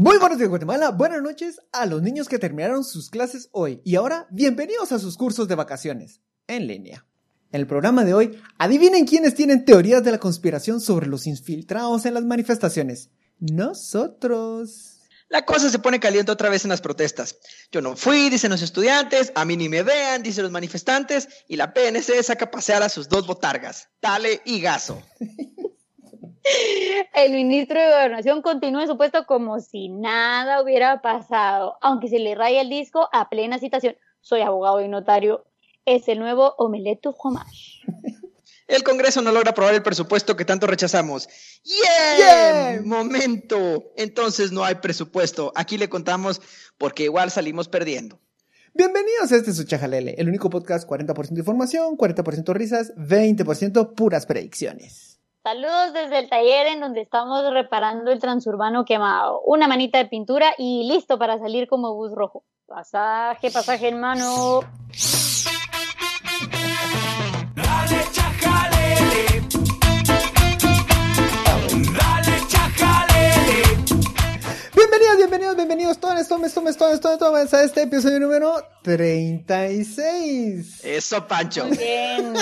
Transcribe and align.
Muy 0.00 0.16
buenos 0.18 0.38
días 0.38 0.48
Guatemala, 0.48 0.92
buenas 0.92 1.20
noches 1.22 1.60
a 1.72 1.84
los 1.84 2.02
niños 2.02 2.28
que 2.28 2.38
terminaron 2.38 2.84
sus 2.84 3.10
clases 3.10 3.48
hoy 3.50 3.80
y 3.82 3.96
ahora 3.96 4.28
bienvenidos 4.30 4.92
a 4.92 5.00
sus 5.00 5.16
cursos 5.16 5.48
de 5.48 5.56
vacaciones 5.56 6.20
en 6.46 6.68
línea. 6.68 7.04
En 7.50 7.62
el 7.62 7.66
programa 7.66 8.04
de 8.04 8.14
hoy, 8.14 8.40
adivinen 8.58 9.06
quiénes 9.06 9.34
tienen 9.34 9.64
teorías 9.64 10.04
de 10.04 10.12
la 10.12 10.20
conspiración 10.20 10.80
sobre 10.80 11.08
los 11.08 11.26
infiltrados 11.26 12.06
en 12.06 12.14
las 12.14 12.24
manifestaciones. 12.24 13.10
Nosotros. 13.40 15.00
La 15.28 15.44
cosa 15.44 15.68
se 15.68 15.80
pone 15.80 15.98
caliente 15.98 16.30
otra 16.30 16.48
vez 16.48 16.62
en 16.64 16.68
las 16.68 16.80
protestas. 16.80 17.36
Yo 17.72 17.82
no 17.82 17.96
fui, 17.96 18.30
dicen 18.30 18.52
los 18.52 18.62
estudiantes, 18.62 19.32
a 19.34 19.44
mí 19.44 19.56
ni 19.56 19.68
me 19.68 19.82
vean, 19.82 20.22
dicen 20.22 20.44
los 20.44 20.52
manifestantes, 20.52 21.28
y 21.48 21.56
la 21.56 21.74
PNC 21.74 22.22
saca 22.22 22.44
a 22.44 22.50
pasear 22.52 22.84
a 22.84 22.88
sus 22.88 23.08
dos 23.08 23.26
botargas, 23.26 23.88
Tale 23.98 24.42
y 24.44 24.60
Gaso. 24.60 25.02
El 27.14 27.32
ministro 27.32 27.80
de 27.80 27.90
Gobernación 27.90 28.42
continúa 28.42 28.82
en 28.82 28.88
su 28.88 28.96
puesto 28.96 29.26
como 29.26 29.60
si 29.60 29.88
nada 29.88 30.62
hubiera 30.62 31.02
pasado, 31.02 31.76
aunque 31.80 32.08
se 32.08 32.18
le 32.18 32.34
raya 32.34 32.60
el 32.60 32.70
disco 32.70 33.08
a 33.12 33.28
plena 33.28 33.58
citación. 33.58 33.96
Soy 34.20 34.42
abogado 34.42 34.80
y 34.80 34.88
notario. 34.88 35.44
Es 35.84 36.08
el 36.08 36.18
nuevo 36.18 36.54
omeleto 36.58 37.12
fromage. 37.12 37.80
El 38.68 38.82
Congreso 38.84 39.22
no 39.22 39.32
logra 39.32 39.52
aprobar 39.52 39.72
el 39.72 39.82
presupuesto 39.82 40.36
que 40.36 40.44
tanto 40.44 40.66
rechazamos. 40.66 41.26
¡Yeah! 41.64 42.82
Momento. 42.84 43.92
Entonces 43.96 44.52
no 44.52 44.62
hay 44.62 44.74
presupuesto. 44.74 45.52
Aquí 45.54 45.78
le 45.78 45.88
contamos 45.88 46.42
porque 46.76 47.04
igual 47.04 47.30
salimos 47.30 47.66
perdiendo. 47.66 48.20
Bienvenidos 48.74 49.32
a 49.32 49.36
este 49.36 49.54
su 49.54 49.64
Chajalele, 49.64 50.16
el 50.18 50.28
único 50.28 50.50
podcast 50.50 50.86
40% 50.86 51.38
información, 51.38 51.96
40% 51.96 52.52
risas, 52.52 52.94
20% 52.94 53.94
puras 53.94 54.26
predicciones. 54.26 55.17
Saludos 55.44 55.92
desde 55.94 56.18
el 56.18 56.28
taller 56.28 56.66
en 56.66 56.80
donde 56.80 57.00
estamos 57.00 57.48
reparando 57.52 58.10
el 58.10 58.18
transurbano 58.18 58.84
quemado. 58.84 59.40
Una 59.42 59.68
manita 59.68 59.98
de 59.98 60.06
pintura 60.06 60.52
y 60.58 60.86
listo 60.88 61.18
para 61.18 61.38
salir 61.38 61.68
como 61.68 61.94
bus 61.94 62.12
rojo. 62.12 62.44
Pasaje, 62.66 63.50
pasaje, 63.50 63.88
hermano. 63.88 64.60
Dale 67.54 68.04
chajalele. 68.12 69.26
Dale 71.96 72.46
chajalele. 72.48 73.62
Bienvenidos, 74.74 75.16
bienvenidos, 75.16 75.56
bienvenidos 75.56 75.98
todos, 75.98 76.28
tomes, 76.28 76.52
tomes, 76.52 76.76
tomes, 76.76 77.00
tomes, 77.00 77.18
tomes 77.18 77.54
a 77.54 77.62
este 77.62 77.82
episodio 77.82 78.20
número 78.20 78.52
36. 78.82 80.84
Eso, 80.84 81.26
Pancho. 81.26 81.64
Muy 81.64 81.78
bien. 81.78 82.34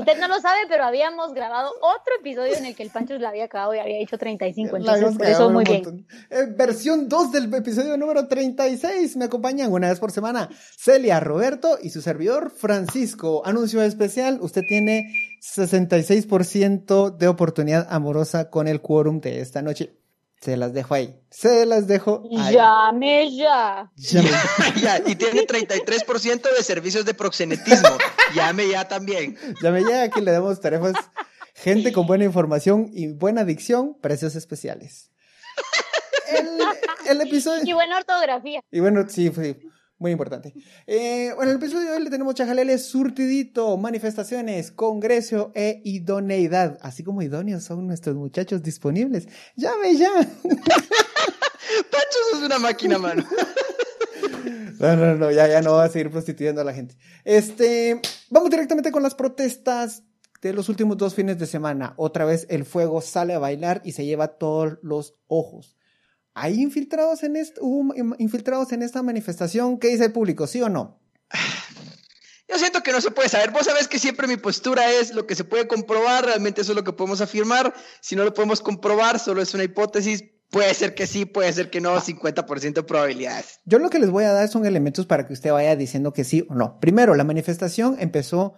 Usted 0.00 0.18
no 0.18 0.28
lo 0.28 0.40
sabe, 0.40 0.60
pero 0.68 0.84
habíamos 0.84 1.32
grabado 1.32 1.70
otro 1.80 2.14
episodio 2.18 2.56
en 2.56 2.66
el 2.66 2.74
que 2.74 2.82
el 2.82 2.90
Pancho 2.90 3.18
la 3.18 3.28
había 3.28 3.44
acabado 3.44 3.74
y 3.74 3.78
había 3.78 3.98
dicho 3.98 4.18
35. 4.18 4.78
La 4.78 4.94
Entonces, 4.94 5.18
por 5.18 5.26
eso 5.26 5.50
muy 5.50 5.64
bien. 5.64 6.06
Eh, 6.30 6.46
versión 6.56 7.08
2 7.08 7.32
del 7.32 7.52
episodio 7.54 7.96
número 7.96 8.26
36. 8.26 9.16
Me 9.16 9.26
acompañan 9.26 9.72
una 9.72 9.88
vez 9.88 10.00
por 10.00 10.10
semana 10.10 10.48
Celia, 10.76 11.20
Roberto 11.20 11.78
y 11.80 11.90
su 11.90 12.02
servidor 12.02 12.50
Francisco. 12.50 13.42
Anuncio 13.44 13.82
especial, 13.82 14.38
usted 14.40 14.62
tiene 14.68 15.14
66% 15.40 17.16
de 17.16 17.28
oportunidad 17.28 17.86
amorosa 17.90 18.50
con 18.50 18.68
el 18.68 18.80
quórum 18.80 19.20
de 19.20 19.40
esta 19.40 19.62
noche. 19.62 19.99
Se 20.40 20.56
las 20.56 20.72
dejo 20.72 20.94
ahí. 20.94 21.20
Se 21.30 21.66
las 21.66 21.86
dejo 21.86 22.22
ahí. 22.38 22.54
Llame 22.54 23.36
ya. 23.36 23.90
Llame. 23.96 24.30
Ya, 24.82 24.98
y 25.06 25.14
tiene 25.14 25.46
33% 25.46 26.56
de 26.56 26.62
servicios 26.62 27.04
de 27.04 27.12
proxenetismo. 27.12 27.98
Llame 28.34 28.68
ya 28.68 28.88
también. 28.88 29.36
Ya 29.62 29.70
me 29.70 29.82
llega 29.82 30.02
aquí 30.04 30.20
le 30.22 30.32
damos 30.32 30.60
tarifas. 30.60 30.94
Gente 31.54 31.92
con 31.92 32.06
buena 32.06 32.24
información 32.24 32.88
y 32.92 33.08
buena 33.08 33.44
dicción, 33.44 33.98
precios 34.00 34.34
especiales. 34.34 35.10
El, 36.28 36.48
el 37.10 37.20
episodio. 37.20 37.62
Y 37.66 37.72
buena 37.74 37.98
ortografía. 37.98 38.62
Y 38.70 38.80
bueno, 38.80 39.06
sí, 39.08 39.30
sí, 39.34 39.56
muy 40.00 40.12
importante. 40.12 40.54
Eh, 40.86 41.30
bueno, 41.36 41.52
el 41.52 41.58
episodio 41.58 41.90
de 41.90 41.96
hoy 41.98 42.04
le 42.04 42.10
tenemos 42.10 42.34
chajalele 42.34 42.78
surtidito, 42.78 43.76
manifestaciones, 43.76 44.72
congreso 44.72 45.52
e 45.54 45.82
idoneidad. 45.84 46.78
Así 46.80 47.04
como 47.04 47.20
idóneos 47.20 47.64
son 47.64 47.86
nuestros 47.86 48.16
muchachos 48.16 48.62
disponibles. 48.62 49.28
Llame 49.56 49.94
ya. 49.96 50.10
Pancho, 50.42 52.18
sos 52.32 52.42
una 52.42 52.58
máquina, 52.58 52.98
mano. 52.98 53.24
No, 54.80 54.96
no, 54.96 55.14
no, 55.14 55.30
ya, 55.30 55.46
ya 55.46 55.60
no 55.60 55.74
va 55.74 55.84
a 55.84 55.88
seguir 55.90 56.10
prostituyendo 56.10 56.62
a 56.62 56.64
la 56.64 56.72
gente. 56.72 56.96
Este, 57.24 58.00
vamos 58.30 58.48
directamente 58.48 58.90
con 58.90 59.02
las 59.02 59.14
protestas 59.14 60.04
de 60.40 60.54
los 60.54 60.70
últimos 60.70 60.96
dos 60.96 61.14
fines 61.14 61.38
de 61.38 61.46
semana. 61.46 61.92
Otra 61.98 62.24
vez 62.24 62.46
el 62.48 62.64
fuego 62.64 63.02
sale 63.02 63.34
a 63.34 63.38
bailar 63.38 63.82
y 63.84 63.92
se 63.92 64.06
lleva 64.06 64.38
todos 64.38 64.78
los 64.80 65.16
ojos. 65.26 65.76
¿Hay 66.40 66.62
infiltrados 66.62 67.22
en 67.22 67.36
esta, 67.36 67.60
hubo 67.60 67.94
infiltrados 68.18 68.72
en 68.72 68.82
esta 68.82 69.02
manifestación? 69.02 69.78
¿Qué 69.78 69.88
dice 69.88 70.06
el 70.06 70.12
público? 70.12 70.46
¿Sí 70.46 70.62
o 70.62 70.70
no? 70.70 70.98
Yo 72.48 72.58
siento 72.58 72.82
que 72.82 72.92
no 72.92 73.02
se 73.02 73.10
puede 73.10 73.28
saber. 73.28 73.50
Vos 73.50 73.66
sabés 73.66 73.88
que 73.88 73.98
siempre 73.98 74.26
mi 74.26 74.38
postura 74.38 74.90
es 74.90 75.12
lo 75.12 75.26
que 75.26 75.34
se 75.34 75.44
puede 75.44 75.68
comprobar, 75.68 76.24
realmente 76.24 76.62
eso 76.62 76.72
es 76.72 76.76
lo 76.76 76.82
que 76.82 76.94
podemos 76.94 77.20
afirmar. 77.20 77.74
Si 78.00 78.16
no 78.16 78.24
lo 78.24 78.32
podemos 78.32 78.62
comprobar, 78.62 79.18
solo 79.18 79.42
es 79.42 79.52
una 79.52 79.64
hipótesis. 79.64 80.24
Puede 80.48 80.72
ser 80.72 80.94
que 80.94 81.06
sí, 81.06 81.26
puede 81.26 81.52
ser 81.52 81.68
que 81.68 81.82
no, 81.82 81.94
50% 82.00 82.72
de 82.72 82.82
probabilidades. 82.84 83.60
Yo 83.66 83.78
lo 83.78 83.90
que 83.90 83.98
les 83.98 84.08
voy 84.08 84.24
a 84.24 84.32
dar 84.32 84.48
son 84.48 84.64
elementos 84.64 85.04
para 85.04 85.26
que 85.26 85.34
usted 85.34 85.52
vaya 85.52 85.76
diciendo 85.76 86.14
que 86.14 86.24
sí 86.24 86.46
o 86.48 86.54
no. 86.54 86.80
Primero, 86.80 87.14
la 87.14 87.24
manifestación 87.24 87.96
empezó 88.00 88.54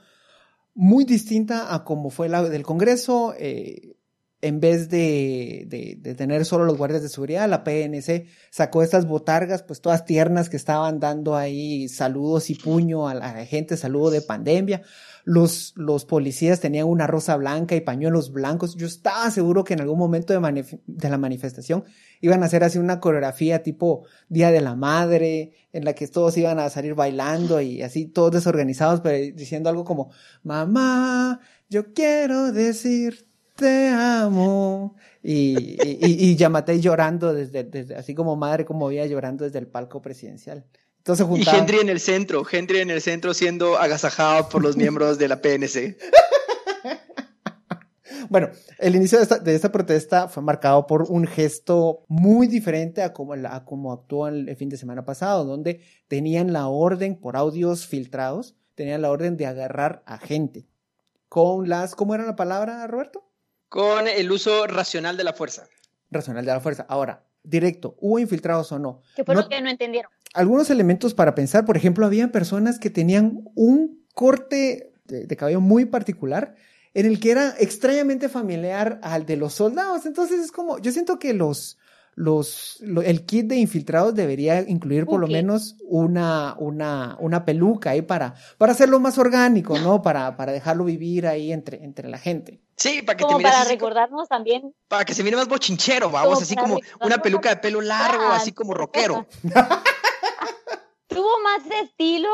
muy 0.73 1.05
distinta 1.05 1.75
a 1.75 1.83
como 1.83 2.11
fue 2.11 2.29
la 2.29 2.45
del 2.45 2.63
Congreso. 2.63 3.35
eh, 3.37 3.97
en 4.43 4.59
vez 4.59 4.89
de, 4.89 5.65
de, 5.69 5.97
de 6.01 6.15
tener 6.17 6.45
solo 6.45 6.65
los 6.65 6.77
guardias 6.77 7.03
de 7.03 7.09
seguridad, 7.09 7.49
la 7.49 7.63
PNC 7.63 8.27
sacó 8.51 8.83
estas 8.83 9.07
botargas, 9.07 9.63
pues 9.63 9.81
todas 9.81 10.05
tiernas 10.05 10.49
que 10.49 10.57
estaban 10.57 10.99
dando 10.99 11.37
ahí 11.37 11.89
saludos 11.89 12.51
y 12.51 12.57
puño 12.57 13.09
a 13.09 13.15
la 13.15 13.47
gente, 13.47 13.77
saludo 13.77 14.11
de 14.11 14.21
pandemia. 14.21 14.83
Los, 15.25 15.75
los 15.77 16.05
policías 16.05 16.59
tenían 16.59 16.89
una 16.89 17.07
rosa 17.07 17.37
blanca 17.37 17.77
y 17.77 17.81
pañuelos 17.83 18.33
blancos. 18.33 18.75
Yo 18.75 18.89
estaba 18.89 19.31
seguro 19.31 19.63
que 19.63 19.75
en 19.75 19.81
algún 19.81 19.99
momento 19.99 20.33
de, 20.33 20.81
de 20.87 21.09
la 21.09 21.19
manifestación 21.19 21.85
iban 22.21 22.43
a 22.43 22.47
hacer 22.47 22.65
así 22.65 22.79
una 22.79 22.99
coreografía 22.99 23.63
tipo 23.63 24.05
Día 24.29 24.51
de 24.51 24.61
la 24.61 24.75
Madre, 24.75 25.53
en 25.73 25.85
la 25.85 25.93
que 25.93 26.09
todos 26.09 26.37
iban 26.37 26.59
a 26.59 26.69
salir 26.69 26.95
bailando 26.95 27.61
y 27.61 27.83
así 27.83 28.07
todos 28.07 28.33
desorganizados, 28.33 29.01
pero 29.01 29.17
diciendo 29.37 29.71
algo 29.71 29.85
como, 29.85 30.11
mamá, 30.43 31.39
yo 31.71 31.95
quiero 31.95 32.51
decir 32.51 33.32
te 33.57 33.89
amo. 33.89 34.97
Y, 35.23 35.77
y, 35.83 35.99
y, 36.01 36.31
y 36.31 36.37
Yamatei 36.37 36.81
llorando 36.81 37.33
desde, 37.33 37.65
desde, 37.65 37.95
así 37.95 38.15
como 38.15 38.35
madre 38.37 38.65
como 38.65 38.91
ella 38.91 39.07
llorando 39.07 39.45
desde 39.45 39.59
el 39.59 39.67
palco 39.69 40.03
presidencial. 40.03 40.65
Entonces 40.99 41.25
Y 41.27 41.29
juntaban, 41.29 41.61
Henry 41.63 41.79
en 41.79 41.89
el 41.89 42.01
centro, 42.01 42.45
Henry 42.51 42.79
en 42.79 42.91
el 42.91 43.01
centro 43.01 43.35
siendo 43.35 43.77
agasajado 43.79 44.49
por 44.49 44.63
los 44.63 44.77
miembros 44.77 45.19
de 45.19 45.29
la 45.29 45.41
PNC. 45.41 45.97
Bueno, 48.29 48.49
el 48.79 48.95
inicio 48.97 49.19
de 49.19 49.25
esta, 49.25 49.39
de 49.39 49.55
esta 49.55 49.73
protesta 49.73 50.27
fue 50.29 50.43
marcado 50.43 50.87
por 50.87 51.03
un 51.03 51.27
gesto 51.27 52.05
muy 52.09 52.47
diferente 52.47 53.03
a 53.03 53.13
como, 53.13 53.37
la- 53.37 53.57
a 53.57 53.65
como 53.65 53.93
actuó 53.93 54.27
el, 54.29 54.49
el 54.49 54.57
fin 54.57 54.69
de 54.69 54.77
semana 54.77 55.05
pasado, 55.05 55.45
donde 55.45 55.81
tenían 56.09 56.53
la 56.53 56.69
orden 56.69 57.17
por 57.21 57.37
audios 57.37 57.87
filtrados, 57.87 58.57
tenían 58.75 59.03
la 59.03 59.11
orden 59.11 59.37
de 59.37 59.47
agarrar 59.47 60.03
a 60.07 60.19
gente. 60.19 60.67
Con 61.29 61.69
las, 61.69 61.95
¿cómo 61.95 62.15
era 62.15 62.25
la 62.25 62.37
palabra, 62.37 62.87
Roberto? 62.87 63.23
Con 63.73 64.07
el 64.07 64.31
uso 64.31 64.67
racional 64.67 65.17
de 65.17 65.25
la 65.25 65.33
fuerza. 65.33 65.67
Racional 66.11 66.45
de 66.45 66.53
la 66.53 66.61
fuerza. 66.61 66.85
Ahora, 66.91 67.25
directo, 67.43 67.97
¿hubo 68.01 68.19
infiltrados 68.19 68.71
o 68.71 68.79
no? 68.79 69.01
Que 69.17 69.25
fue 69.25 69.35
No- 69.35 69.41
lo 69.41 69.49
que 69.49 69.63
no 69.63 69.71
entendieron. 69.71 70.13
algunos 70.35 70.69
elementos 70.69 71.15
para 71.15 71.35
pensar. 71.35 71.65
Por 71.65 71.79
ejemplo, 71.79 72.05
había 72.05 72.31
personas 72.31 72.79
que 72.79 72.91
tenían 72.91 73.45
un 73.55 74.05
corte 74.15 74.93
de, 75.07 75.27
de 75.27 75.37
cabello 75.39 75.63
muy 75.63 75.87
particular 75.87 76.55
en 76.93 77.07
el 77.07 77.19
que 77.19 77.31
era 77.31 77.55
extrañamente 77.59 78.29
familiar 78.29 79.01
al 79.03 79.25
de 79.25 79.37
los 79.39 79.55
soldados. 79.55 80.05
Entonces 80.05 80.41
es 80.41 80.53
como, 80.53 80.79
yo 80.79 80.93
siento 80.93 81.19
que 81.19 81.33
los, 81.33 81.79
los, 82.15 82.77
lo- 82.81 83.01
el 83.03 83.25
kit 83.25 83.47
de 83.47 83.57
infiltrados 83.57 84.15
debería 84.15 84.61
incluir 84.61 85.07
por 85.07 85.21
lo 85.21 85.27
menos 85.29 85.77
una, 85.85 86.55
una, 86.59 87.17
una 87.21 87.45
peluca 87.45 87.91
ahí 87.91 88.03
para, 88.03 88.35
para 88.59 88.73
hacerlo 88.73 89.01
más 89.01 89.17
orgánico, 89.19 89.79
¿no? 89.79 90.03
Para, 90.03 90.37
para 90.37 90.53
dejarlo 90.53 90.85
vivir 90.85 91.27
ahí 91.27 91.53
entre, 91.53 91.83
entre 91.85 92.09
la 92.09 92.19
gente. 92.19 92.61
Sí, 92.77 93.01
para 93.03 93.17
que 93.17 93.25
te 93.25 93.33
Como 93.33 93.43
para 93.43 93.61
así 93.63 93.71
recordarnos 93.71 94.29
también. 94.29 94.75
para 94.89 95.05
que 95.05 95.15
se 95.15 95.23
mire 95.23 95.37
más 95.37 95.49
bochinchero, 95.49 96.11
vamos, 96.11 96.35
Como 96.35 96.43
así 96.43 96.57
como 96.57 96.79
una 97.01 97.19
peluca 97.19 97.49
de 97.51 97.57
pelo 97.57 97.81
largo, 97.81 98.25
Ah, 98.25 98.37
así 98.37 98.53
como 98.53 98.75
rockero. 98.75 99.27
Tuvo 101.09 101.31
más 101.43 101.63
estilo 101.83 102.29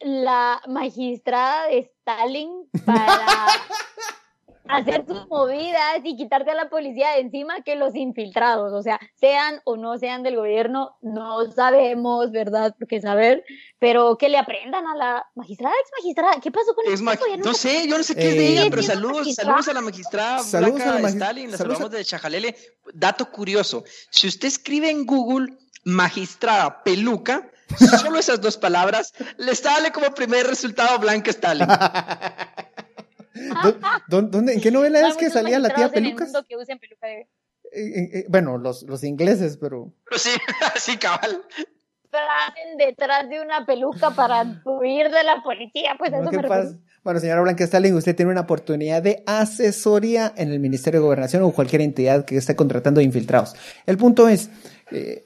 la 0.00 0.60
magistrada 0.68 1.66
de 1.66 1.78
Stalin 1.80 2.50
para 2.86 3.46
hacer 4.76 5.04
sus 5.06 5.26
movidas 5.28 6.00
y 6.04 6.16
quitarte 6.16 6.50
a 6.50 6.54
la 6.54 6.68
policía 6.68 7.10
de 7.12 7.20
encima 7.20 7.62
que 7.62 7.76
los 7.76 7.94
infiltrados, 7.94 8.72
o 8.72 8.82
sea, 8.82 8.98
sean 9.14 9.60
o 9.64 9.76
no 9.76 9.98
sean 9.98 10.22
del 10.22 10.36
gobierno, 10.36 10.96
no 11.02 11.50
sabemos, 11.52 12.30
¿verdad? 12.32 12.74
Porque 12.78 13.00
saber, 13.00 13.44
pero 13.78 14.16
que 14.18 14.28
le 14.28 14.38
aprendan 14.38 14.86
a 14.86 14.94
la 14.96 15.26
magistrada, 15.34 15.74
ex 15.80 15.90
magistrada, 16.02 16.40
¿qué 16.40 16.50
pasó 16.50 16.74
con 16.74 16.86
Es 16.86 17.00
el 17.00 17.02
ma- 17.04 17.12
chico? 17.16 17.26
Ya 17.28 17.36
no 17.38 17.54
sé. 17.54 17.68
sé, 17.82 17.88
yo 17.88 17.98
no 17.98 18.04
sé 18.04 18.14
qué 18.14 18.28
es 18.28 18.34
de 18.34 18.46
Eh, 18.46 18.52
ella, 18.52 18.66
pero 18.70 18.82
saludos, 18.82 19.34
saludos 19.34 19.68
a 19.68 19.72
la 19.72 19.80
magistrada 19.80 20.38
Saludos 20.40 20.74
Blanca 20.76 20.90
a 20.90 20.94
la 20.94 21.00
magi- 21.08 21.12
Stalin, 21.14 21.50
la 21.50 21.56
saludos 21.58 21.76
a- 21.76 21.78
saludamos 21.82 21.98
de 21.98 22.04
Chajalele. 22.04 22.56
Dato 22.94 23.30
curioso, 23.30 23.84
si 24.10 24.26
usted 24.28 24.48
escribe 24.48 24.90
en 24.90 25.06
Google 25.06 25.54
magistrada 25.84 26.82
peluca, 26.84 27.50
solo 28.00 28.18
esas 28.18 28.40
dos 28.40 28.56
palabras, 28.56 29.12
le 29.38 29.54
sale 29.54 29.92
como 29.92 30.10
primer 30.14 30.46
resultado 30.46 30.98
Blanca 30.98 31.30
Stalin. 31.30 31.66
¿Dó- 33.62 33.78
dó- 34.08 34.22
¿Dónde, 34.22 34.54
¿En 34.54 34.60
qué 34.60 34.70
novela 34.70 35.06
es 35.08 35.16
que 35.16 35.30
salía 35.30 35.58
la 35.58 35.68
tía 35.68 35.88
magistrados 35.88 35.92
en 35.96 36.04
el 36.04 36.10
Pelucas? 36.14 36.28
mundo 36.28 36.46
que 36.48 36.56
usen 36.56 36.78
peluca 36.78 37.06
de- 37.06 37.28
Eh, 37.72 38.00
eh, 38.00 38.10
eh, 38.20 38.24
bueno, 38.28 38.58
los, 38.58 38.82
los 38.84 39.04
ingleses, 39.04 39.56
pero... 39.56 39.92
Pero 40.04 40.18
sí, 40.18 40.30
así 40.74 40.96
cabal. 40.96 41.42
Traen 42.10 42.76
detrás 42.76 43.28
de 43.30 43.40
una 43.40 43.64
peluca 43.64 44.10
para 44.10 44.60
huir 44.64 45.10
de 45.10 45.22
la 45.22 45.42
policía, 45.44 45.94
pues 45.96 46.12
eso 46.12 46.28
¿Qué 46.30 46.36
me 46.38 46.48
pasa? 46.48 46.76
Bueno, 47.04 47.20
señora 47.20 47.40
Blanca 47.40 47.62
Stalin, 47.64 47.94
usted 47.94 48.16
tiene 48.16 48.32
una 48.32 48.40
oportunidad 48.42 49.00
de 49.00 49.22
asesoría 49.26 50.32
en 50.36 50.50
el 50.50 50.58
Ministerio 50.58 50.98
de 51.00 51.04
Gobernación 51.06 51.42
o 51.44 51.52
cualquier 51.52 51.82
entidad 51.82 52.24
que 52.24 52.36
esté 52.36 52.56
contratando 52.56 53.00
infiltrados. 53.00 53.54
El 53.86 53.96
punto 53.96 54.28
es, 54.28 54.50
eh, 54.90 55.24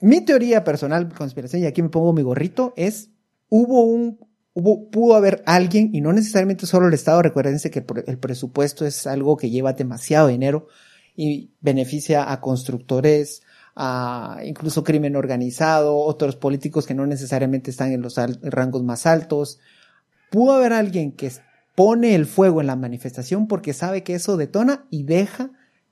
mi 0.00 0.22
teoría 0.22 0.64
personal, 0.64 1.08
conspiración, 1.14 1.62
y 1.62 1.66
aquí 1.66 1.80
me 1.82 1.88
pongo 1.88 2.12
mi 2.12 2.22
gorrito, 2.22 2.74
es, 2.76 3.10
hubo 3.48 3.84
un, 3.84 4.18
hubo, 4.54 4.88
pudo 4.90 5.16
haber 5.16 5.42
alguien, 5.46 5.90
y 5.92 6.00
no 6.00 6.12
necesariamente 6.12 6.66
solo 6.66 6.88
el 6.88 6.94
Estado, 6.94 7.20
recuérdense 7.22 7.70
que 7.70 7.80
el 7.80 7.84
pre- 7.84 8.04
el 8.06 8.18
presupuesto 8.18 8.86
es 8.86 9.06
algo 9.06 9.36
que 9.36 9.50
lleva 9.50 9.72
demasiado 9.74 10.28
dinero 10.28 10.68
y 11.16 11.50
beneficia 11.60 12.32
a 12.32 12.40
constructores, 12.40 13.42
a 13.76 14.38
incluso 14.44 14.84
crimen 14.84 15.16
organizado, 15.16 15.96
otros 15.96 16.36
políticos 16.36 16.86
que 16.86 16.94
no 16.94 17.06
necesariamente 17.06 17.70
están 17.70 17.92
en 17.92 18.02
los 18.02 18.16
rangos 18.42 18.82
más 18.82 19.04
altos. 19.04 19.58
Pudo 20.30 20.52
haber 20.54 20.72
alguien 20.72 21.12
que 21.12 21.30
pone 21.74 22.14
el 22.14 22.26
fuego 22.26 22.60
en 22.60 22.68
la 22.68 22.76
manifestación 22.76 23.48
porque 23.48 23.72
sabe 23.72 24.04
que 24.04 24.14
eso 24.14 24.36
detona 24.36 24.86
y 24.90 25.02
deja 25.02 25.50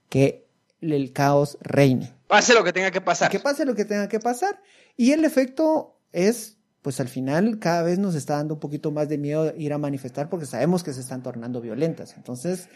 que 0.09 0.47
el 0.79 1.11
caos 1.11 1.57
reine. 1.61 2.13
Pase 2.27 2.53
lo 2.53 2.63
que 2.63 2.73
tenga 2.73 2.91
que 2.91 3.01
pasar. 3.01 3.29
Que 3.29 3.39
pase 3.39 3.65
lo 3.65 3.75
que 3.75 3.85
tenga 3.85 4.07
que 4.07 4.19
pasar. 4.19 4.61
Y 4.95 5.11
el 5.11 5.23
efecto 5.25 5.99
es, 6.11 6.57
pues 6.83 6.99
al 6.99 7.07
final 7.07 7.57
cada 7.59 7.81
vez 7.81 7.97
nos 7.97 8.13
está 8.13 8.35
dando 8.35 8.53
un 8.53 8.59
poquito 8.59 8.91
más 8.91 9.09
de 9.09 9.17
miedo 9.17 9.51
ir 9.57 9.73
a 9.73 9.79
manifestar 9.79 10.29
porque 10.29 10.45
sabemos 10.45 10.83
que 10.83 10.93
se 10.93 11.01
están 11.01 11.23
tornando 11.23 11.59
violentas. 11.61 12.13
Entonces, 12.17 12.69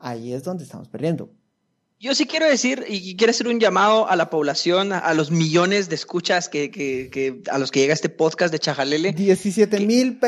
ahí 0.00 0.32
es 0.32 0.42
donde 0.42 0.64
estamos 0.64 0.88
perdiendo. 0.88 1.30
Yo 2.02 2.14
sí 2.14 2.24
quiero 2.24 2.46
decir 2.48 2.82
y 2.88 3.14
quiero 3.18 3.30
hacer 3.32 3.46
un 3.46 3.60
llamado 3.60 4.08
a 4.08 4.16
la 4.16 4.30
población, 4.30 4.94
a, 4.94 4.98
a 5.00 5.12
los 5.12 5.30
millones 5.30 5.90
de 5.90 5.96
escuchas 5.96 6.48
que, 6.48 6.70
que- 6.70 7.10
que- 7.12 7.42
a 7.50 7.58
los 7.58 7.70
que 7.70 7.80
llega 7.80 7.92
este 7.92 8.08
podcast 8.08 8.50
de 8.50 8.58
Chajalele. 8.58 9.12
17 9.12 9.80
mil 9.80 10.18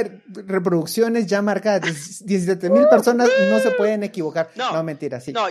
reproducciones 0.46 1.26
ya 1.26 1.40
marcadas. 1.42 2.24
17 2.26 2.68
mil 2.68 2.86
personas 2.88 3.30
no 3.50 3.58
se 3.60 3.70
pueden 3.70 4.02
equivocar. 4.02 4.50
No, 4.54 4.72
No, 4.72 4.84
mentira, 4.84 5.20
sí. 5.20 5.32
No, 5.32 5.46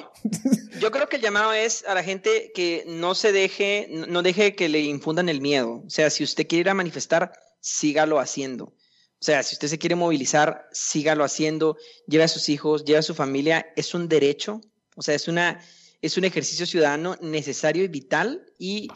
yo 0.79 0.91
creo 0.91 1.09
que 1.09 1.15
el 1.15 1.21
llamado 1.23 1.53
es 1.53 1.83
a 1.87 1.95
la 1.95 2.03
gente 2.03 2.51
que 2.53 2.83
no 2.87 3.15
se 3.15 3.31
deje, 3.31 3.87
no- 3.91 4.05
no 4.05 4.21
deje 4.21 4.55
que 4.55 4.69
le 4.69 4.81
infundan 4.81 5.27
el 5.29 5.41
miedo. 5.41 5.83
O 5.85 5.89
sea, 5.89 6.11
si 6.11 6.23
usted 6.23 6.45
quiere 6.47 6.61
ir 6.61 6.69
a 6.69 6.73
manifestar, 6.75 7.31
sígalo 7.61 8.19
haciendo. 8.19 8.65
O 8.65 9.23
sea, 9.23 9.43
si 9.43 9.55
usted 9.55 9.67
se 9.67 9.77
quiere 9.77 9.95
movilizar, 9.95 10.67
sígalo 10.71 11.23
haciendo, 11.23 11.77
lleve 12.07 12.23
a 12.23 12.27
sus 12.27 12.49
hijos, 12.49 12.83
lleve 12.83 12.99
a 12.99 13.03
su 13.03 13.13
familia, 13.13 13.67
es 13.75 13.93
un 13.93 14.09
derecho, 14.09 14.61
o 14.95 15.01
sea, 15.01 15.15
es 15.15 15.27
una 15.27 15.61
es 16.01 16.17
un 16.17 16.23
ejercicio 16.23 16.65
ciudadano 16.65 17.15
necesario 17.21 17.83
y 17.83 17.87
vital 17.87 18.43
y 18.57 18.87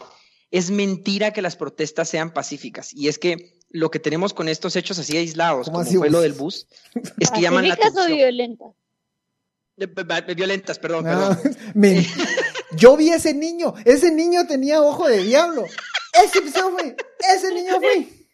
es 0.50 0.72
mentira 0.72 1.32
que 1.32 1.44
las 1.44 1.56
protestas 1.56 2.10
sean 2.10 2.34
pacíficas. 2.34 2.94
Y 2.94 3.08
es 3.08 3.20
que 3.20 3.54
lo 3.70 3.92
que 3.92 4.00
tenemos 4.00 4.34
con 4.34 4.50
estos 4.50 4.76
hechos 4.76 4.98
así 4.98 5.16
aislados, 5.16 5.66
¿Cómo 5.66 5.78
como 5.78 5.88
así, 5.88 5.98
fue 5.98 6.10
lo 6.10 6.22
del 6.22 6.34
bus, 6.34 6.68
es 7.20 7.30
que 7.30 7.42
llaman 7.42 7.68
la 7.68 7.76
¿Pacíficas 7.76 7.98
o 7.98 8.02
atención. 8.02 8.18
violentas? 8.18 8.74
Eh, 9.78 10.34
Violentas, 10.36 10.80
perdón, 10.80 11.04
No, 11.04 11.38
perdón. 11.38 11.56
yo 12.78 12.96
vi 12.96 13.10
ese 13.10 13.34
niño. 13.34 13.74
Ese 13.84 14.12
niño 14.12 14.48
tenía 14.48 14.82
ojo 14.82 15.08
de 15.08 15.22
diablo. 15.24 15.66
Ese 16.24 16.42
fue. 16.42 16.96
Ese 17.36 17.54
niño 17.54 17.80
fue. 17.80 18.25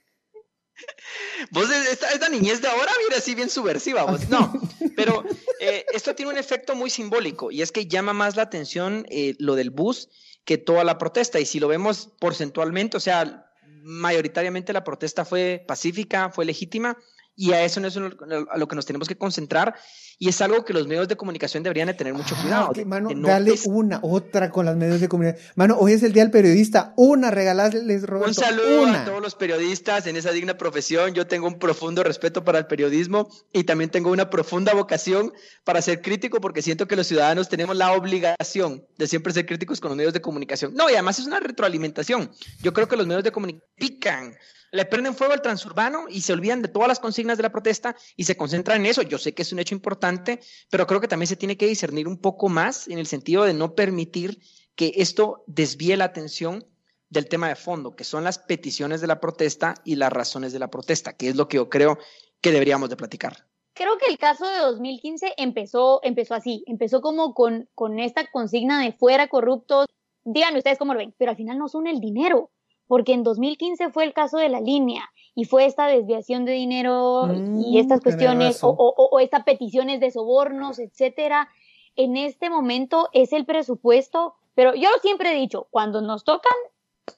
Vos, 1.51 1.69
esta, 1.69 2.09
esta 2.11 2.29
niñez 2.29 2.61
de 2.61 2.67
ahora 2.67 2.91
viene 2.99 3.15
así 3.15 3.35
bien 3.35 3.49
subversiva, 3.49 4.03
vos. 4.03 4.29
No, 4.29 4.53
pero 4.95 5.23
eh, 5.59 5.85
esto 5.93 6.15
tiene 6.15 6.31
un 6.31 6.37
efecto 6.37 6.75
muy 6.75 6.89
simbólico 6.89 7.51
y 7.51 7.61
es 7.61 7.71
que 7.71 7.87
llama 7.87 8.13
más 8.13 8.35
la 8.35 8.43
atención 8.43 9.05
eh, 9.09 9.35
lo 9.39 9.55
del 9.55 9.69
bus 9.69 10.09
que 10.45 10.57
toda 10.57 10.83
la 10.83 10.97
protesta. 10.97 11.39
Y 11.39 11.45
si 11.45 11.59
lo 11.59 11.67
vemos 11.67 12.09
porcentualmente, 12.19 12.97
o 12.97 12.99
sea, 12.99 13.51
mayoritariamente 13.83 14.73
la 14.73 14.83
protesta 14.83 15.25
fue 15.25 15.63
pacífica, 15.67 16.29
fue 16.29 16.45
legítima 16.45 16.97
y 17.43 17.53
a 17.53 17.63
eso 17.63 17.79
no 17.79 17.87
es 17.87 17.97
a 17.97 18.57
lo 18.57 18.67
que 18.67 18.75
nos 18.75 18.85
tenemos 18.85 19.07
que 19.07 19.15
concentrar 19.17 19.73
y 20.19 20.29
es 20.29 20.39
algo 20.41 20.63
que 20.63 20.73
los 20.73 20.85
medios 20.85 21.07
de 21.07 21.15
comunicación 21.17 21.63
deberían 21.63 21.87
de 21.87 21.95
tener 21.95 22.13
mucho 22.13 22.35
Ah, 22.37 22.41
cuidado. 22.69 22.73
mano, 22.85 23.09
de 23.09 23.15
no 23.15 23.27
dale 23.27 23.51
des- 23.51 23.65
una, 23.65 23.99
otra 24.03 24.51
con 24.51 24.65
las 24.67 24.75
medios 24.75 25.01
de 25.01 25.09
comunicación. 25.09 25.51
Mano, 25.55 25.77
hoy 25.79 25.93
es 25.93 26.03
el 26.03 26.13
día 26.13 26.21
del 26.21 26.31
periodista. 26.31 26.93
Una, 26.95 27.31
regalarles, 27.31 28.03
Roberto. 28.03 28.27
Un 28.29 28.35
saludo 28.35 28.83
una. 28.83 29.01
a 29.01 29.05
todos 29.05 29.21
los 29.21 29.33
periodistas 29.33 30.05
en 30.05 30.15
esa 30.17 30.31
digna 30.31 30.55
profesión. 30.59 31.15
Yo 31.15 31.25
tengo 31.25 31.47
un 31.47 31.57
profundo 31.57 32.03
respeto 32.03 32.43
para 32.43 32.59
el 32.59 32.67
periodismo 32.67 33.27
y 33.51 33.63
también 33.63 33.89
tengo 33.89 34.11
una 34.11 34.29
profunda 34.29 34.73
vocación 34.75 35.33
para 35.63 35.81
ser 35.81 36.03
crítico 36.03 36.39
porque 36.39 36.61
siento 36.61 36.87
que 36.87 36.95
los 36.95 37.07
ciudadanos 37.07 37.49
tenemos 37.49 37.75
la 37.75 37.91
obligación 37.93 38.85
de 38.99 39.07
siempre 39.07 39.33
ser 39.33 39.47
críticos 39.47 39.79
con 39.79 39.89
los 39.89 39.97
medios 39.97 40.13
de 40.13 40.21
comunicación. 40.21 40.75
No, 40.75 40.87
y 40.87 40.93
además 40.93 41.17
es 41.17 41.25
una 41.25 41.39
retroalimentación. 41.39 42.29
Yo 42.61 42.73
creo 42.73 42.87
que 42.87 42.95
los 42.97 43.07
medios 43.07 43.23
de 43.23 43.31
comunicación 43.31 43.67
pican, 43.75 44.35
le 44.71 44.85
prenden 44.85 45.15
fuego 45.15 45.33
al 45.33 45.41
transurbano 45.41 46.05
y 46.09 46.21
se 46.21 46.33
olvidan 46.33 46.61
de 46.61 46.69
todas 46.69 46.87
las 46.87 46.99
consignas 46.99 47.37
de 47.37 47.43
la 47.43 47.51
protesta 47.51 47.95
y 48.15 48.23
se 48.23 48.37
concentran 48.37 48.79
en 48.79 48.87
eso. 48.87 49.01
Yo 49.01 49.17
sé 49.17 49.33
que 49.33 49.41
es 49.41 49.51
un 49.51 49.59
hecho 49.59 49.75
importante, 49.75 50.39
pero 50.69 50.87
creo 50.87 51.01
que 51.01 51.07
también 51.07 51.27
se 51.27 51.35
tiene 51.35 51.57
que 51.57 51.67
discernir 51.67 52.07
un 52.07 52.17
poco 52.17 52.49
más 52.49 52.87
en 52.87 52.97
el 52.97 53.07
sentido 53.07 53.43
de 53.43 53.53
no 53.53 53.75
permitir 53.75 54.39
que 54.75 54.93
esto 54.95 55.43
desvíe 55.47 55.97
la 55.97 56.05
atención 56.05 56.65
del 57.09 57.27
tema 57.27 57.49
de 57.49 57.55
fondo, 57.55 57.95
que 57.95 58.05
son 58.05 58.23
las 58.23 58.39
peticiones 58.39 59.01
de 59.01 59.07
la 59.07 59.19
protesta 59.19 59.75
y 59.83 59.95
las 59.95 60.13
razones 60.13 60.53
de 60.53 60.59
la 60.59 60.69
protesta, 60.69 61.13
que 61.13 61.27
es 61.27 61.35
lo 61.35 61.49
que 61.49 61.57
yo 61.57 61.69
creo 61.69 61.97
que 62.39 62.51
deberíamos 62.51 62.89
de 62.89 62.95
platicar. 62.95 63.45
Creo 63.73 63.97
que 63.97 64.09
el 64.09 64.17
caso 64.17 64.47
de 64.47 64.59
2015 64.59 65.33
empezó, 65.37 65.99
empezó 66.03 66.35
así, 66.35 66.63
empezó 66.67 67.01
como 67.01 67.33
con, 67.33 67.69
con 67.75 67.99
esta 67.99 68.29
consigna 68.31 68.81
de 68.81 68.93
fuera 68.93 69.27
corruptos. 69.27 69.87
Díganme 70.23 70.59
ustedes 70.59 70.77
cómo 70.77 70.93
lo 70.93 70.99
ven, 70.99 71.13
pero 71.17 71.31
al 71.31 71.37
final 71.37 71.57
no 71.57 71.67
son 71.67 71.87
el 71.87 71.99
dinero, 71.99 72.51
porque 72.91 73.13
en 73.13 73.23
2015 73.23 73.89
fue 73.89 74.03
el 74.03 74.11
caso 74.11 74.37
de 74.37 74.49
la 74.49 74.59
línea 74.59 75.09
y 75.33 75.45
fue 75.45 75.65
esta 75.65 75.85
desviación 75.87 76.43
de 76.43 76.51
dinero 76.51 77.27
Mm, 77.27 77.61
y 77.61 77.79
estas 77.79 78.01
tenés 78.01 78.03
cuestiones 78.03 78.63
o, 78.65 78.69
o, 78.71 78.93
o- 78.97 79.09
o 79.15 79.19
estas 79.21 79.43
peticiones 79.45 80.01
de 80.01 80.11
sobornos, 80.11 80.77
etcétera. 80.77 81.47
En 81.95 82.17
este 82.17 82.49
momento 82.49 83.07
es 83.13 83.31
el 83.31 83.45
presupuesto, 83.45 84.35
pero 84.55 84.75
yo 84.75 84.89
siempre 85.01 85.31
he 85.31 85.35
dicho, 85.35 85.67
cuando 85.71 86.01
nos 86.01 86.25
tocan, 86.25 86.51